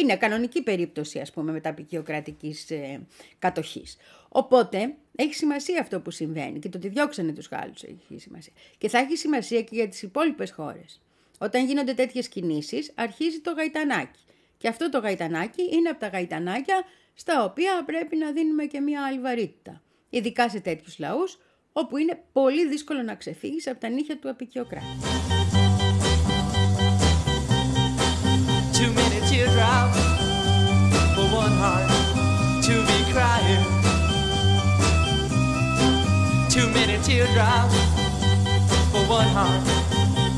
είναι 0.00 0.16
κανονική 0.16 0.62
περίπτωση, 0.62 1.18
ας 1.18 1.32
πούμε, 1.32 1.52
μεταπικιοκρατικής 1.52 2.70
ε, 2.70 3.06
κατοχής. 3.38 3.96
Οπότε 4.28 4.94
έχει 5.16 5.34
σημασία 5.34 5.80
αυτό 5.80 6.00
που 6.00 6.10
συμβαίνει 6.10 6.58
και 6.58 6.68
το 6.68 6.78
ότι 6.78 6.88
διώξανε 6.88 7.32
τους 7.32 7.48
Γάλλους 7.48 7.82
έχει 7.82 8.18
σημασία. 8.18 8.52
Και 8.78 8.88
θα 8.88 8.98
έχει 8.98 9.16
σημασία 9.16 9.62
και 9.62 9.74
για 9.74 9.88
τις 9.88 10.02
υπόλοιπες 10.02 10.50
χώρες. 10.50 11.00
Όταν 11.38 11.66
γίνονται 11.66 11.94
τέτοιες 11.94 12.28
κινήσεις, 12.28 12.92
αρχίζει 12.94 13.40
το 13.40 13.52
γαϊτανάκι. 13.52 14.20
Και 14.58 14.68
αυτό 14.68 14.88
το 14.88 14.98
γαϊτανάκι 14.98 15.62
είναι 15.72 15.88
από 15.88 16.00
τα 16.00 16.06
γαϊτανάκια 16.06 16.84
στα 17.14 17.44
οποία 17.44 17.82
πρέπει 17.86 18.16
να 18.16 18.32
δίνουμε 18.32 18.64
και 18.64 18.80
μια 18.80 19.04
άλλη 19.06 19.20
βαρύτητα. 19.20 19.82
Ειδικά 20.14 20.48
σε 20.48 20.60
τέτοιους 20.60 20.98
λαούς 20.98 21.38
όπου 21.72 21.96
είναι 21.96 22.24
πολύ 22.32 22.68
δύσκολο 22.68 23.02
να 23.02 23.14
ξεφύγεις 23.14 23.66
από 23.68 23.80
τα 23.80 23.88
νύχια 23.88 24.18
του 24.18 24.28
επικοινωνία. 24.28 24.82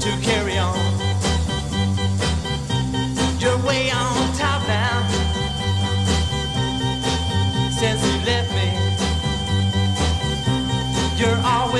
to 0.00 0.10
carry 0.22 0.58
on. 3.90 4.15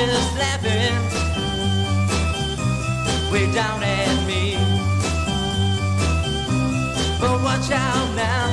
Always 0.08 0.38
laughing 0.38 0.94
way 3.32 3.52
down 3.52 3.82
at 3.82 4.24
me. 4.24 4.54
But 7.20 7.42
watch 7.42 7.72
out 7.72 8.14
now. 8.14 8.45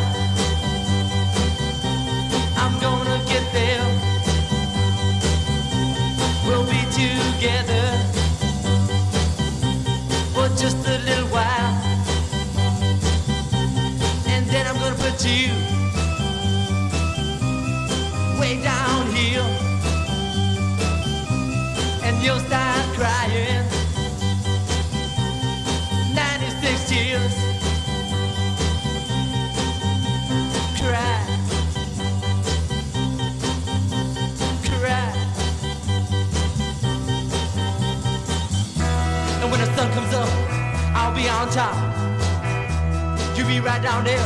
Right 43.64 43.82
down 43.82 44.03
there, 44.03 44.26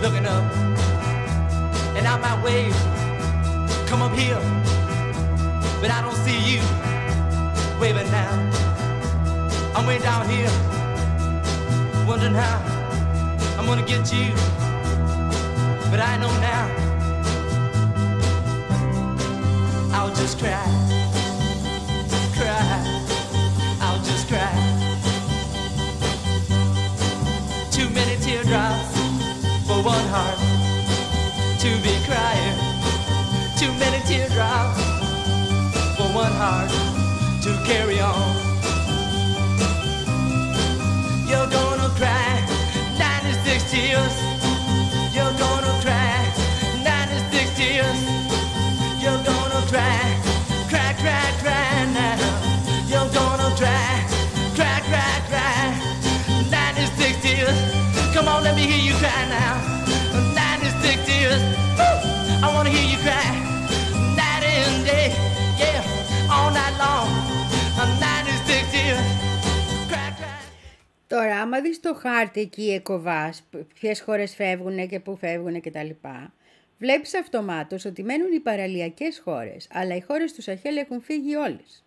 looking 0.00 0.24
up. 0.24 0.44
And 1.96 2.06
I 2.06 2.16
might 2.16 2.42
wave, 2.44 2.74
come 3.88 4.02
up 4.02 4.12
here, 4.12 4.38
but 5.80 5.90
I 5.90 6.00
don't 6.00 6.14
see 6.14 6.38
you 6.38 6.60
waving 7.80 8.10
now. 8.10 8.30
I'm 9.74 9.86
way 9.86 9.98
down 9.98 10.28
here, 10.28 10.50
wondering 12.06 12.34
how 12.34 12.58
I'm 13.58 13.66
gonna 13.66 13.84
get 13.84 14.12
you, 14.12 14.32
but 15.90 16.00
I 16.00 16.16
know 16.20 16.30
now. 16.40 16.76
I'll 19.92 20.14
just 20.14 20.38
cry, 20.38 20.64
cry, 22.36 22.89
teardrops 28.50 28.96
for 29.64 29.78
one 29.84 30.06
heart 30.10 30.38
to 31.60 31.70
be 31.86 31.94
crying. 32.02 32.58
Too 33.56 33.72
many 33.78 34.02
teardrops 34.06 34.82
for 35.96 36.08
one 36.12 36.32
heart 36.32 36.70
to 37.44 37.50
carry 37.64 38.00
on. 38.00 38.34
You're 41.28 41.46
gonna 41.46 41.90
cry 41.94 42.42
96 42.98 43.70
tears. 43.70 44.16
You're 45.14 45.36
gonna 45.38 45.74
cry 45.84 46.18
96 46.82 47.56
tears. 47.56 48.00
You're 49.00 49.22
gonna 49.22 49.62
cry, 49.70 50.29
tears. 61.30 61.42
Woo! 61.78 61.96
I 62.44 62.48
wanna 62.54 62.70
hear 62.76 62.88
you 62.92 62.98
cry. 63.06 63.28
Night 64.20 64.44
and 64.54 64.84
day, 64.90 65.08
yeah, 65.62 66.32
all 66.34 66.50
night 66.58 66.74
long. 66.82 67.08
96 67.76 68.72
tears. 68.72 69.06
Cry, 69.90 70.10
cry. 70.18 70.40
Τώρα, 71.06 71.40
άμα 71.40 71.60
δεις 71.60 71.80
το 71.80 71.94
χάρτη 71.94 72.40
εκεί 72.40 72.70
εκοβάς, 72.72 73.42
ποιες 73.80 74.00
χώρες 74.00 74.34
φεύγουν 74.34 74.88
και 74.88 75.00
πού 75.00 75.16
φεύγουν 75.16 75.60
και 75.60 75.70
τα 75.70 75.82
λοιπά, 75.82 76.32
βλέπεις 76.78 77.14
αυτομάτως 77.14 77.84
ότι 77.84 78.02
μένουν 78.02 78.32
οι 78.32 78.40
παραλιακές 78.40 79.20
χώρες, 79.24 79.68
αλλά 79.72 79.96
οι 79.96 80.00
χώρες 80.00 80.32
του 80.32 80.42
Σαχέλ 80.42 80.76
έχουν 80.76 81.00
φύγει 81.00 81.36
όλες. 81.36 81.84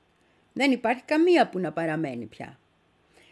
Δεν 0.53 0.71
υπάρχει 0.71 1.01
καμία 1.05 1.49
που 1.49 1.59
να 1.59 1.71
παραμένει 1.71 2.25
πια. 2.25 2.57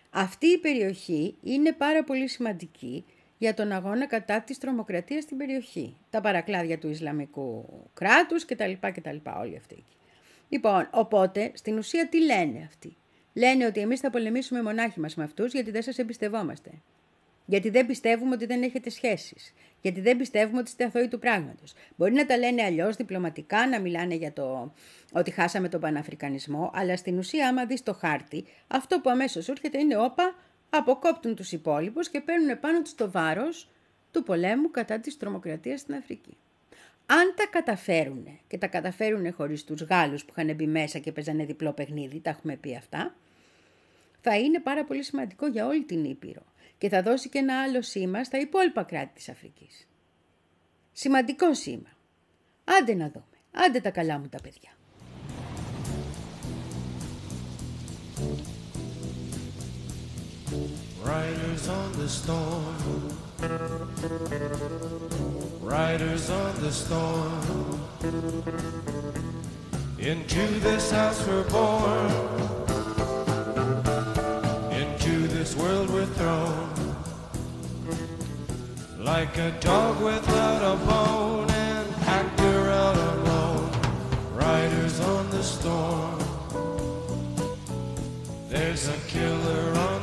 Αυτή 0.10 0.48
η 0.48 0.58
περιοχή 0.58 1.36
είναι 1.44 1.72
πάρα 1.72 2.04
πολύ 2.04 2.28
σημαντική 2.28 3.06
για 3.42 3.54
τον 3.54 3.72
αγώνα 3.72 4.08
κατά 4.08 4.42
της 4.42 4.58
τρομοκρατίας 4.58 5.24
στην 5.24 5.38
περιοχή. 5.38 5.98
Τα 6.10 6.22
παρακλάδια 6.22 6.78
του 6.78 6.90
Ισλαμικού 6.90 7.66
κράτους 7.94 8.46
κτλ. 8.46 8.72
κτλ 8.80 9.16
όλοι 9.40 9.58
αυτοί 9.58 9.76
εκεί. 9.76 9.98
Λοιπόν, 10.50 10.88
οπότε, 10.92 11.52
στην 11.54 11.78
ουσία 11.78 12.08
τι 12.08 12.24
λένε 12.24 12.64
αυτοί; 12.66 12.98
Λένε 13.34 13.66
ότι 13.66 13.80
εμείς 13.80 14.00
θα 14.00 14.10
πολεμήσουμε 14.10 14.62
μονάχοι 14.62 15.00
μας 15.00 15.16
με 15.16 15.24
αυτούς 15.24 15.54
γιατί 15.54 15.72
δεν 15.72 15.82
σας 15.82 15.98
εμπιστευόμαστε. 15.98 16.70
Γιατί 17.46 17.70
δεν 17.70 17.86
πιστεύουμε 17.86 18.34
ότι 18.34 18.46
δεν 18.46 18.64
έχετε 18.64 18.90
σχέσεις. 18.90 19.54
Γιατί 19.82 20.02
δεν 20.02 20.18
πιστεύουμε 20.18 20.60
ότι 20.60 20.70
είστε 20.70 20.84
αθώοι 20.84 21.08
του 21.08 21.20
πράγματος. 21.20 21.74
Μπορεί 21.96 22.14
να 22.14 22.26
τα 22.26 22.38
λένε 22.38 22.64
αλλιώς 22.64 22.96
διπλωματικά, 22.96 23.68
να 23.68 23.80
μιλάνε 23.80 24.16
για 24.16 24.34
το 24.34 24.74
ότι 25.12 25.32
χάσαμε 25.32 25.70
τον 25.70 25.80
Παναφρικανισμό, 25.80 26.72
αλλά 26.74 26.98
στην 26.98 27.18
ουσία 27.18 27.48
άμα 27.48 27.66
δεις 27.66 27.84
το 27.84 27.94
χάρτη, 27.94 28.46
αυτό 28.68 29.00
που 29.00 29.10
αμέσως 29.10 29.50
έρχεται 29.50 29.80
είναι 29.80 29.98
όπα, 29.98 30.36
αποκόπτουν 30.74 31.36
τους 31.36 31.52
υπόλοιπους 31.52 32.10
και 32.10 32.22
παίρνουν 32.22 32.60
πάνω 32.60 32.82
τους 32.82 32.96
το 32.96 33.12
βάρος 33.12 33.70
του 34.12 34.24
πολέμου 34.24 34.72
κατά 34.72 35.00
της 35.00 35.18
τρομοκρατίας 35.18 35.80
στην 35.80 35.96
Αφρική. 35.96 36.38
Αν 37.06 37.34
τα 37.36 37.46
καταφέρουν 37.46 38.40
και 38.48 38.58
τα 38.58 38.68
καταφέρουν 38.68 39.34
χωρίς 39.34 39.64
τους 39.64 39.82
Γάλλους 39.82 40.26
που 40.26 40.34
είχαν 40.38 40.56
μπει 40.56 40.68
μέσα 40.68 41.00
και 41.00 41.12
παίζανε 41.12 41.46
διπλό 41.46 41.74
παιχνίδι, 41.74 42.20
τα 42.20 42.30
έχουμε 42.30 42.56
πει 42.56 42.76
αυτά, 42.76 43.16
θα 44.22 44.38
είναι 44.38 44.60
πάρα 44.60 44.84
πολύ 44.84 45.04
σημαντικό 45.04 45.48
για 45.48 45.68
όλη 45.68 45.84
την 45.84 46.04
Ήπειρο 46.04 46.42
και 46.78 46.90
θα 46.90 47.02
δώσει 47.02 47.30
και 47.30 47.38
ένα 47.38 47.62
άλλο 47.62 47.82
σήμα 47.82 48.24
στα 48.24 48.40
υπόλοιπα 48.40 48.84
κράτη 48.84 49.14
της 49.14 49.30
Αφρικής. 49.30 49.88
Σημαντικό 50.92 51.54
σήμα. 51.54 51.90
Άντε 52.64 52.94
να 52.94 53.10
δούμε. 53.10 53.26
Άντε 53.52 53.80
τα 53.80 53.90
καλά 53.90 54.20
μου 54.20 54.28
τα 54.30 54.40
παιδιά. 54.42 54.70
Riders 61.02 61.70
on 61.70 61.94
the 61.94 62.10
storm. 62.10 62.76
Riders 65.62 66.30
on 66.30 66.62
the 66.62 66.72
storm. 66.74 67.80
Into 69.98 70.48
this 70.60 70.92
house 70.92 71.26
we're 71.26 71.50
born. 71.50 72.12
Into 74.74 75.28
this 75.30 75.56
world 75.56 75.90
we're 75.90 76.06
thrown. 76.06 76.70
Like 79.00 79.38
a 79.38 79.52
dog 79.62 80.02
without 80.04 80.74
a 80.74 80.76
bone, 80.86 81.50
actor 81.50 82.72
out 82.72 82.98
alone. 82.98 83.72
Riders 84.34 85.00
on 85.00 85.30
the 85.30 85.44
storm. 85.44 86.20
There's 88.50 88.90
a 88.90 88.98
killer 89.08 89.74
on 89.78 90.01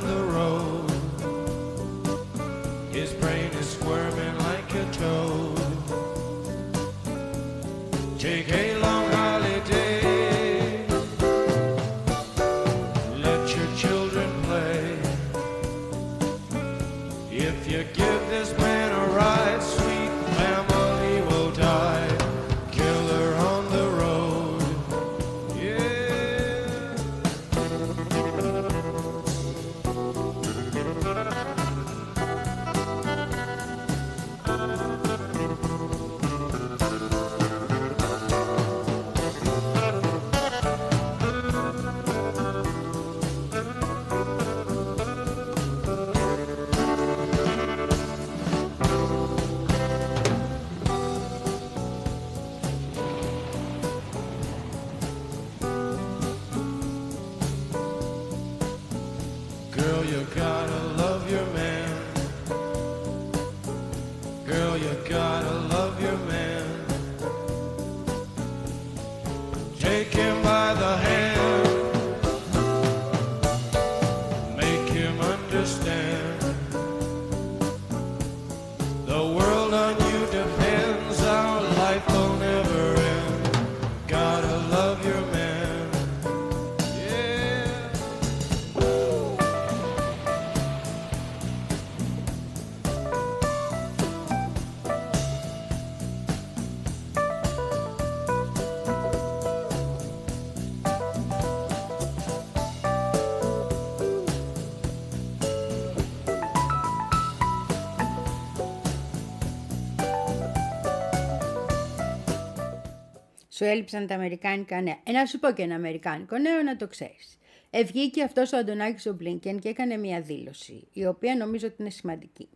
Σου 113.58 113.64
έλειψαν 113.64 114.06
τα 114.06 114.14
αμερικάνικα 114.14 114.80
νέα. 114.80 115.00
Ε, 115.04 115.12
να 115.12 115.26
σου 115.26 115.38
πω 115.38 115.50
και 115.50 115.62
ένα 115.62 115.74
αμερικάνικο 115.74 116.38
νέο 116.38 116.62
να 116.62 116.76
το 116.76 116.86
ξέρεις. 116.86 117.38
Ευγήκε 117.70 118.22
αυτός 118.22 118.52
ο 118.52 118.56
Αντωνάκης 118.56 119.06
ο 119.06 119.12
Μπλίνκεν 119.12 119.58
και 119.58 119.68
έκανε 119.68 119.96
μια 119.96 120.20
δήλωση, 120.20 120.86
η 120.92 121.06
οποία 121.06 121.36
νομίζω 121.36 121.66
ότι 121.66 121.76
είναι 121.78 121.90
σημαντική. 121.90 122.48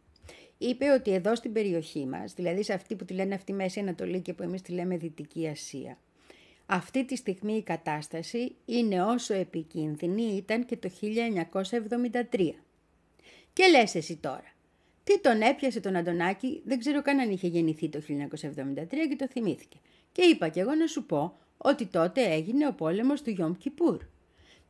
Είπε 0.59 0.91
ότι 0.91 1.13
εδώ 1.13 1.35
στην 1.35 1.53
περιοχή 1.53 2.07
μας, 2.07 2.35
δηλαδή 2.35 2.63
σε 2.63 2.73
αυτή 2.73 2.95
που 2.95 3.05
τη 3.05 3.15
λένε 3.15 3.35
αυτή 3.35 3.53
Μέση 3.53 3.81
Ανατολή 3.81 4.21
και 4.21 4.33
που 4.33 4.43
εμείς 4.43 4.63
τη 4.63 4.73
λέμε 4.73 4.97
Δυτική 4.97 5.49
Ασία, 5.49 5.99
αυτή 6.67 7.05
τη 7.05 7.17
στιγμή 7.17 7.53
η 7.53 7.63
κατάσταση 7.63 8.55
είναι 8.65 9.03
όσο 9.03 9.35
επικίνδυνη 9.35 10.23
ήταν 10.23 10.65
και 10.65 10.77
το 10.77 10.91
1973. 12.31 12.53
Και 13.53 13.67
λες 13.71 13.95
εσύ 13.95 14.17
τώρα, 14.17 14.55
τι 15.05 15.21
τον 15.21 15.41
έπιασε 15.41 15.81
τον 15.81 15.97
Αντωνάκη, 15.97 16.63
δεν 16.65 16.79
ξέρω 16.79 17.03
καν 17.03 17.19
αν 17.19 17.31
είχε 17.31 17.47
γεννηθεί 17.47 17.89
το 17.89 18.01
1973 18.09 18.87
και 19.09 19.17
το 19.19 19.29
θυμήθηκε. 19.29 19.77
Και 20.13 20.23
είπα 20.23 20.49
κι 20.49 20.61
εγώ 20.61 20.75
να 20.75 20.87
σου 20.87 21.05
πω 21.05 21.39
ότι 21.57 21.87
τότε 21.87 22.33
έγινε 22.33 22.67
ο 22.67 22.73
πόλεμος 22.73 23.23
του 23.23 23.31
Γιόμ 23.31 23.53
Κιπούρ. 23.53 23.99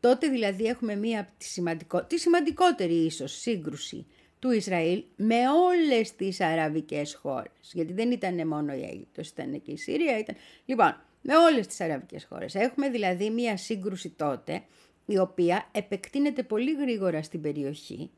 Τότε 0.01 0.28
δηλαδή 0.28 0.64
έχουμε 0.64 0.97
μία 0.97 1.20
από 1.20 1.30
τη, 1.38 1.45
σημαντικό, 1.45 2.05
τη 2.05 2.18
σημαντικότερη 2.18 2.95
ίσως 2.95 3.32
σύγκρουση 3.32 4.07
του 4.38 4.51
Ισραήλ 4.51 5.05
με 5.16 5.36
όλες 5.49 6.16
τις 6.16 6.40
αραβικές 6.40 7.14
χώρες. 7.14 7.70
Γιατί 7.72 7.93
δεν 7.93 8.11
ήταν 8.11 8.47
μόνο 8.47 8.72
η 8.74 8.82
Αίγυπτος, 8.82 9.28
ήταν 9.28 9.62
και 9.62 9.70
η 9.70 9.76
Συρία. 9.76 10.18
Ήταν... 10.18 10.36
Λοιπόν, 10.64 10.97
με 11.22 11.36
όλες 11.36 11.66
τις 11.66 11.80
αραβικές 11.80 12.24
χώρες. 12.24 12.55
Έχουμε 12.55 12.88
δηλαδή 12.88 13.30
μία 13.30 13.57
σύγκρουση 13.57 14.11
τότε 14.11 14.62
η 15.07 15.18
οποία 15.18 15.68
επεκτείνεται 15.72 16.43
πολύ 16.43 16.72
γρήγορα 16.74 17.22
στην 17.22 17.40
περιοχή 17.40 18.11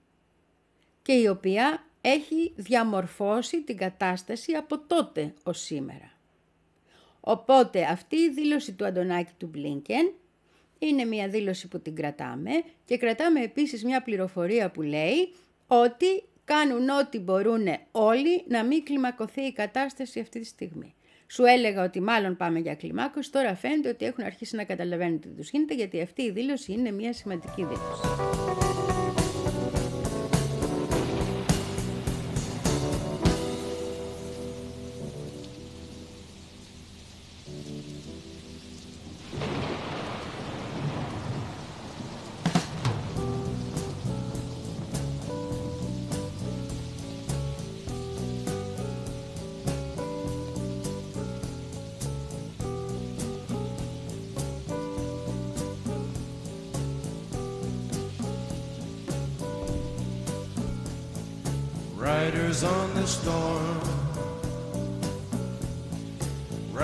και 1.02 1.12
η 1.12 1.26
οποία 1.26 1.86
έχει 2.00 2.52
διαμορφώσει 2.56 3.62
την 3.62 3.76
κατάσταση 3.76 4.52
από 4.52 4.78
τότε 4.78 5.34
ως 5.42 5.60
σήμερα. 5.60 6.13
Οπότε 7.26 7.82
αυτή 7.82 8.16
η 8.16 8.30
δήλωση 8.30 8.72
του 8.72 8.84
Αντωνάκη 8.84 9.32
του 9.38 9.46
Μπλίνκεν 9.46 10.12
είναι 10.78 11.04
μια 11.04 11.28
δήλωση 11.28 11.68
που 11.68 11.80
την 11.80 11.94
κρατάμε 11.94 12.50
και 12.84 12.96
κρατάμε 12.96 13.40
επίσης 13.40 13.84
μια 13.84 14.02
πληροφορία 14.02 14.70
που 14.70 14.82
λέει 14.82 15.32
ότι 15.66 16.22
κάνουν 16.44 16.88
ό,τι 16.88 17.18
μπορούν 17.18 17.66
όλοι 17.90 18.44
να 18.48 18.64
μην 18.64 18.84
κλιμακωθεί 18.84 19.40
η 19.40 19.52
κατάσταση 19.52 20.20
αυτή 20.20 20.40
τη 20.40 20.46
στιγμή. 20.46 20.94
Σου 21.26 21.44
έλεγα 21.44 21.84
ότι 21.84 22.00
μάλλον 22.00 22.36
πάμε 22.36 22.58
για 22.58 22.74
κλιμάκωση, 22.74 23.32
τώρα 23.32 23.54
φαίνεται 23.54 23.88
ότι 23.88 24.04
έχουν 24.04 24.24
αρχίσει 24.24 24.56
να 24.56 24.64
καταλαβαίνουν 24.64 25.20
τι 25.20 25.28
τους 25.28 25.50
γίνεται 25.50 25.74
γιατί 25.74 26.00
αυτή 26.00 26.22
η 26.22 26.30
δήλωση 26.30 26.72
είναι 26.72 26.90
μια 26.90 27.12
σημαντική 27.12 27.62
δήλωση. 27.62 28.63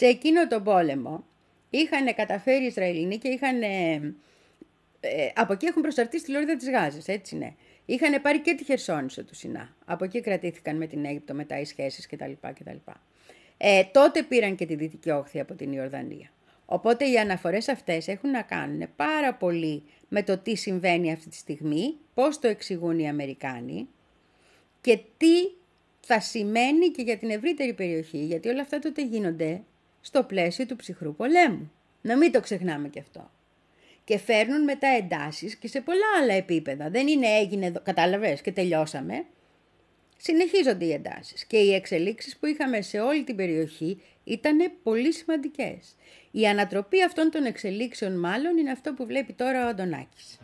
Σε 0.00 0.06
εκείνο 0.06 0.46
τον 0.46 0.64
πόλεμο 0.64 1.24
είχαν 1.70 2.14
καταφέρει 2.14 2.62
οι 2.62 2.66
Ισραηλινοί 2.66 3.18
και 3.18 3.28
είχαν... 3.28 3.62
ε, 3.62 3.94
ε, 5.00 5.30
από 5.34 5.52
εκεί 5.52 5.66
έχουν 5.66 5.82
προσαρτήσει 5.82 6.24
τη 6.24 6.30
Λόριδα 6.30 6.56
της 6.56 6.70
Γάζας, 6.70 7.08
έτσι 7.08 7.36
ναι. 7.36 7.54
Είχαν 7.84 8.22
πάρει 8.22 8.40
και 8.40 8.54
τη 8.54 8.64
Χερσόνησο 8.64 9.24
του 9.24 9.34
Σινά. 9.34 9.76
Από 9.84 10.04
εκεί 10.04 10.20
κρατήθηκαν 10.20 10.76
με 10.76 10.86
την 10.86 11.04
Αίγυπτο 11.04 11.34
μετά 11.34 11.60
οι 11.60 11.64
σχέσεις 11.64 12.06
κτλ. 12.06 12.30
κτλ. 12.40 12.76
Ε, 13.56 13.84
τότε 13.84 14.22
πήραν 14.22 14.54
και 14.54 14.66
τη 14.66 14.74
Δυτική 14.74 15.10
Όχθη 15.10 15.40
από 15.40 15.54
την 15.54 15.72
Ιορδανία. 15.72 16.30
Οπότε 16.66 17.10
οι 17.10 17.18
αναφορές 17.18 17.68
αυτές 17.68 18.08
έχουν 18.08 18.30
να 18.30 18.42
κάνουν 18.42 18.88
πάρα 18.96 19.34
πολύ 19.34 19.82
με 20.08 20.22
το 20.22 20.38
τι 20.38 20.56
συμβαίνει 20.56 21.12
αυτή 21.12 21.28
τη 21.28 21.36
στιγμή, 21.36 21.94
πώς 22.14 22.38
το 22.38 22.48
εξηγούν 22.48 22.98
οι 22.98 23.08
Αμερικάνοι 23.08 23.88
και 24.80 25.00
τι 25.16 25.50
θα 26.00 26.20
σημαίνει 26.20 26.88
και 26.88 27.02
για 27.02 27.16
την 27.16 27.30
ευρύτερη 27.30 27.72
περιοχή, 27.72 28.24
γιατί 28.24 28.48
όλα 28.48 28.60
αυτά 28.60 28.78
τότε 28.78 29.04
γίνονται 29.04 29.62
στο 30.00 30.22
πλαίσιο 30.22 30.66
του 30.66 30.76
ψυχρού 30.76 31.14
πολέμου. 31.14 31.72
Να 32.02 32.16
μην 32.16 32.32
το 32.32 32.40
ξεχνάμε 32.40 32.88
και 32.88 33.00
αυτό. 33.00 33.30
Και 34.04 34.18
φέρνουν 34.18 34.62
μετά 34.62 34.88
εντάσεις 34.88 35.56
και 35.56 35.68
σε 35.68 35.80
πολλά 35.80 36.06
άλλα 36.22 36.34
επίπεδα. 36.34 36.90
Δεν 36.90 37.06
είναι 37.08 37.26
έγινε, 37.26 37.66
εδώ- 37.66 37.82
κατάλαβες, 37.82 38.40
και 38.40 38.52
τελειώσαμε. 38.52 39.24
Συνεχίζονται 40.16 40.84
οι 40.84 40.92
εντάσεις 40.92 41.44
και 41.44 41.56
οι 41.56 41.74
εξελίξεις 41.74 42.36
που 42.36 42.46
είχαμε 42.46 42.80
σε 42.80 43.00
όλη 43.00 43.24
την 43.24 43.36
περιοχή 43.36 44.02
ήταν 44.24 44.72
πολύ 44.82 45.12
σημαντικές. 45.12 45.96
Η 46.30 46.46
ανατροπή 46.46 47.02
αυτών 47.02 47.30
των 47.30 47.44
εξελίξεων 47.44 48.18
μάλλον 48.18 48.56
είναι 48.56 48.70
αυτό 48.70 48.94
που 48.94 49.06
βλέπει 49.06 49.32
τώρα 49.32 49.64
ο 49.64 49.68
Αντωνάκης. 49.68 50.38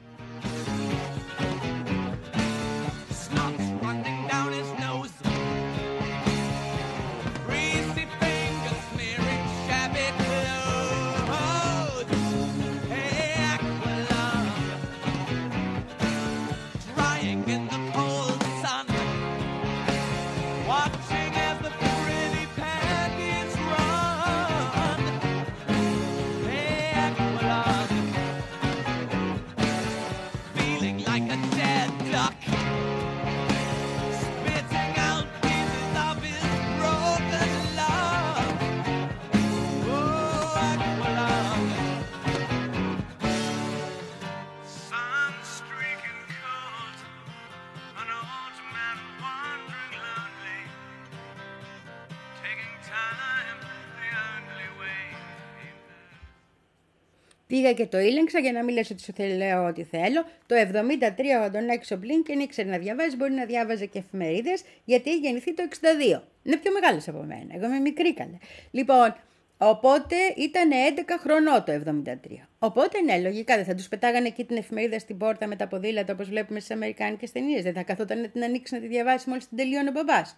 Πήγα 57.57 57.73
και 57.73 57.87
το 57.87 57.99
ήλεγξα 57.99 58.39
για 58.39 58.53
να 58.53 58.65
μην 58.65 58.75
λες 58.75 58.91
ότι 58.91 59.03
σου 59.03 59.13
θε- 59.13 59.37
λέω 59.37 59.67
ό,τι 59.67 59.83
θέλω. 59.85 60.25
Το 60.47 60.55
73 60.55 61.41
ο 61.41 61.43
Αντωνάκης 61.43 61.91
ο 61.91 61.97
Μπλίνκεν 61.97 62.41
ήξερε 62.41 62.69
να 62.71 62.79
διαβάζει, 62.79 63.17
μπορεί 63.17 63.33
να 63.33 63.45
διάβαζε 63.45 63.87
και 63.87 63.99
εφημερίδες, 63.99 64.63
γιατί 64.85 65.11
έχει 65.11 65.19
γεννηθεί 65.19 65.55
το 65.55 65.63
62. 65.63 66.23
Είναι 66.43 66.57
πιο 66.57 66.73
μεγάλος 66.73 67.09
από 67.09 67.23
μένα, 67.23 67.47
εγώ 67.55 67.67
είμαι 67.67 67.79
μικρή 67.79 68.15
καλέ. 68.15 68.39
Λοιπόν, 68.71 69.17
οπότε 69.59 70.17
ήταν 70.37 70.71
11 70.71 71.17
χρονών 71.21 71.65
το 71.65 71.73
73. 71.73 72.49
Οπότε 72.59 73.01
ναι, 73.01 73.19
λογικά 73.19 73.57
δεν 73.57 73.65
θα 73.65 73.75
τους 73.75 73.89
πετάγανε 73.89 74.27
εκεί 74.27 74.45
την 74.45 74.57
εφημερίδα 74.57 74.99
στην 74.99 75.17
πόρτα 75.19 75.47
με 75.47 75.57
τα 75.57 75.67
ποδήλατα 75.69 76.13
όπως 76.13 76.29
βλέπουμε 76.29 76.61
στις 76.61 76.75
αμερικάνικες 76.77 77.33
ταινίες. 77.33 77.63
Δεν 77.63 77.73
θα 77.75 77.83
καθόταν 77.83 78.21
να 78.21 78.29
την 78.29 78.43
ανοίξει 78.45 78.75
να 78.75 78.81
τη 78.81 78.87
διαβάσει 78.87 79.29
μόλις 79.29 79.49
την 79.49 79.57
τελειώνει 79.57 79.89
ο 79.89 79.93
μπαμπάς. 79.93 80.37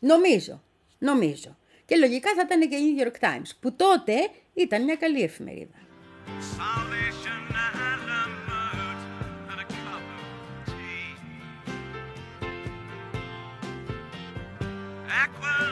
Νομίζω, 0.00 0.62
νομίζω. 0.98 1.56
Και 1.84 1.96
λογικά 1.96 2.30
θα 2.36 2.42
ήταν 2.44 2.68
και 2.68 2.76
η 2.76 2.94
New 2.96 3.02
York 3.06 3.28
Times, 3.28 3.50
που 3.60 3.72
τότε 3.72 4.14
ήταν 4.54 4.84
μια 4.84 4.96
καλή 4.96 5.22
εφημερίδα. 5.22 5.80
Aqua 15.22 15.71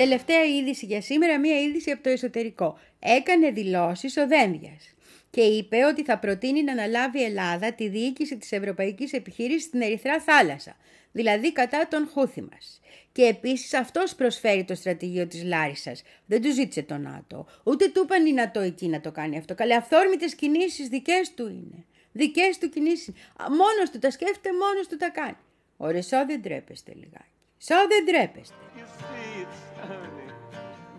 Τελευταία 0.00 0.44
είδηση 0.44 0.86
για 0.86 1.00
σήμερα, 1.00 1.38
μία 1.38 1.60
είδηση 1.60 1.90
από 1.90 2.02
το 2.02 2.08
εσωτερικό. 2.08 2.78
Έκανε 2.98 3.50
δηλώσεις 3.50 4.16
ο 4.16 4.26
Δένδιας 4.26 4.94
και 5.30 5.40
είπε 5.40 5.84
ότι 5.84 6.04
θα 6.04 6.18
προτείνει 6.18 6.62
να 6.62 6.72
αναλάβει 6.72 7.20
η 7.20 7.22
Ελλάδα 7.22 7.72
τη 7.72 7.88
διοίκηση 7.88 8.36
της 8.36 8.52
Ευρωπαϊκής 8.52 9.12
Επιχείρησης 9.12 9.62
στην 9.62 9.80
Ερυθρά 9.80 10.20
Θάλασσα, 10.20 10.76
δηλαδή 11.12 11.52
κατά 11.52 11.88
τον 11.88 12.08
Χούθη 12.12 12.42
μας. 12.42 12.80
Και 13.12 13.22
επίσης 13.22 13.74
αυτός 13.74 14.14
προσφέρει 14.14 14.64
το 14.64 14.74
στρατηγείο 14.74 15.26
της 15.26 15.44
Λάρισας. 15.44 16.02
Δεν 16.26 16.42
του 16.42 16.52
ζήτησε 16.52 16.82
το 16.82 16.96
ΝΑΤΟ, 16.96 17.46
ούτε 17.64 17.88
του 17.88 18.02
είπαν 18.04 18.26
οι 18.26 18.32
ΝΑΤΟ 18.32 18.60
εκεί 18.60 18.88
να 18.88 19.00
το 19.00 19.10
κάνει 19.10 19.38
αυτό. 19.38 19.54
Καλέ 19.54 19.74
αυθόρμητες 19.74 20.34
κινήσεις 20.34 20.88
δικές 20.88 21.34
του 21.34 21.46
είναι. 21.46 21.84
Δικές 22.12 22.58
του 22.58 22.68
κινήσεις. 22.68 23.08
Α, 23.36 23.50
Μόνος 23.50 23.90
του 23.92 23.98
τα 23.98 24.10
σκέφτεται, 24.10 24.50
μόνος 24.52 24.86
του 24.88 24.96
τα 24.96 25.08
κάνει. 25.08 25.36
Ωραία, 25.76 26.02
σώ 26.02 26.24
δεν 26.26 26.42
τρέπεστε 26.42 26.92
λιγάκι. 26.94 27.24
Σώ 27.58 27.74
δεν 27.88 28.04
τρέπεστε. 28.06 28.54
see 29.00 29.42
it's 29.42 29.60
only 29.82 30.28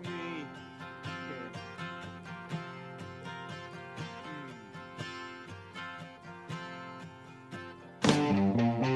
me 0.02 0.46
here. 1.04 1.52
Mm. 8.02 8.91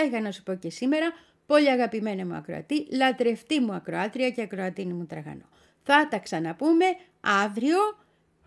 Αυτά 0.00 0.10
είχα 0.10 0.20
να 0.20 0.32
σου 0.32 0.42
πω 0.42 0.54
και 0.54 0.70
σήμερα. 0.70 1.12
Πολύ 1.46 1.70
αγαπημένη 1.70 2.24
μου 2.24 2.34
ακροατή, 2.34 2.86
λατρευτή 2.96 3.60
μου 3.60 3.72
ακροάτρια 3.72 4.30
και 4.30 4.42
ακροατίνη 4.42 4.92
μου 4.92 5.06
τραγανό. 5.06 5.48
Θα 5.82 6.08
τα 6.10 6.18
ξαναπούμε 6.18 6.84
αύριο 7.20 7.78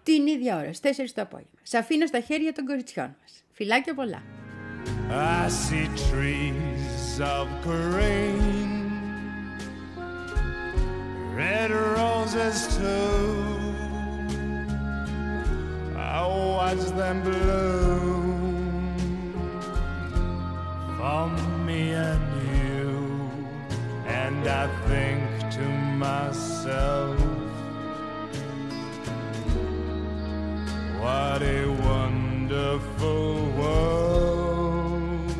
την 0.03 0.27
ίδια 0.27 0.57
ώρα, 0.57 0.73
στις 0.73 0.97
4 0.97 1.13
το 1.13 1.21
απόγευμα. 1.21 1.59
Σ' 1.63 1.73
αφήνω 1.73 2.05
στα 2.05 2.19
χέρια 2.19 2.53
των 2.53 2.65
κοριτσιών 2.65 3.15
μας. 3.21 3.43
Φιλάκια 3.51 3.93
πολλά. 3.93 4.23
I 5.09 5.49
see 5.63 5.87
trees 6.07 7.19
of 7.37 7.47
green, 7.67 8.71
red 11.41 11.69
roses 11.97 12.59
too. 12.77 13.21
I 16.15 16.21
watch 16.55 16.85
them 16.99 17.17
bloom 17.27 18.30
for 21.01 21.27
me 21.65 21.93
and 21.93 22.27
you, 22.53 23.31
and 24.05 24.47
I 24.47 24.67
think 24.87 25.23
to 25.55 25.65
myself, 26.05 27.19
what 31.01 31.41
a 31.41 31.65
wonderful 31.89 33.29
world. 33.57 35.35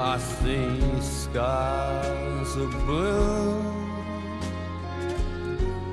I 0.00 0.18
see 0.18 0.80
skies 1.00 2.56
of 2.64 2.70
blue, 2.86 3.62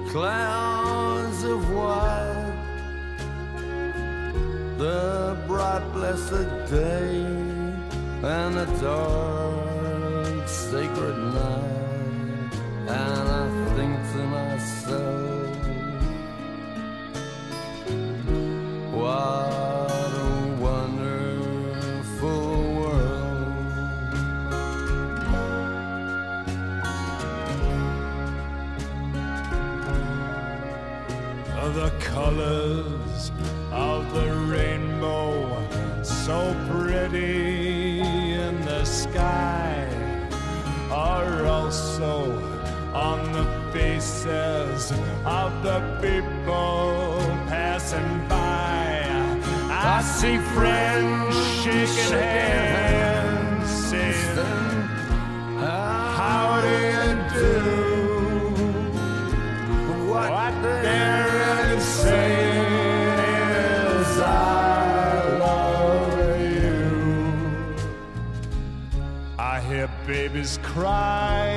clouds 0.10 1.44
of 1.44 1.62
white, 1.76 2.29
the 4.80 5.38
bright 5.46 5.84
blessed 5.92 6.48
day, 6.72 7.12
and 8.24 8.56
the 8.56 8.66
dark 8.80 10.48
sacred 10.48 11.18
night, 11.18 12.54
and 12.88 13.28
I 13.42 13.46
think 13.76 13.94
to 14.14 14.20
myself, 14.38 15.09
see 50.20 50.38
friends 50.54 51.36
shaking 51.64 52.12
hands 52.12 53.70
saying 53.88 54.36
how 55.58 56.60
do 56.66 56.74
you 56.94 57.10
do 57.40 57.60
what 60.12 60.52
they're 60.62 61.80
saying 61.80 63.20
is 63.96 64.20
I 64.20 64.30
love 65.40 66.18
you. 66.52 66.82
I 69.38 69.62
hear 69.62 69.88
babies 70.06 70.60
cry. 70.64 71.48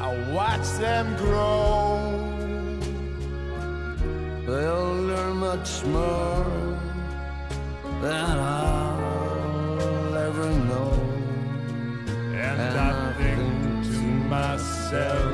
I 0.00 0.08
watch 0.32 0.66
them 0.80 1.06
grow. 1.16 1.65
Much 5.66 5.84
more 5.86 6.78
than 8.00 8.38
I'll 8.38 10.14
ever 10.14 10.50
know. 10.70 10.92
And, 12.06 12.60
And 12.60 12.78
I 12.78 13.10
I 13.10 13.12
think 13.18 13.38
think 13.38 13.84
to 13.86 14.00
myself, 14.30 15.25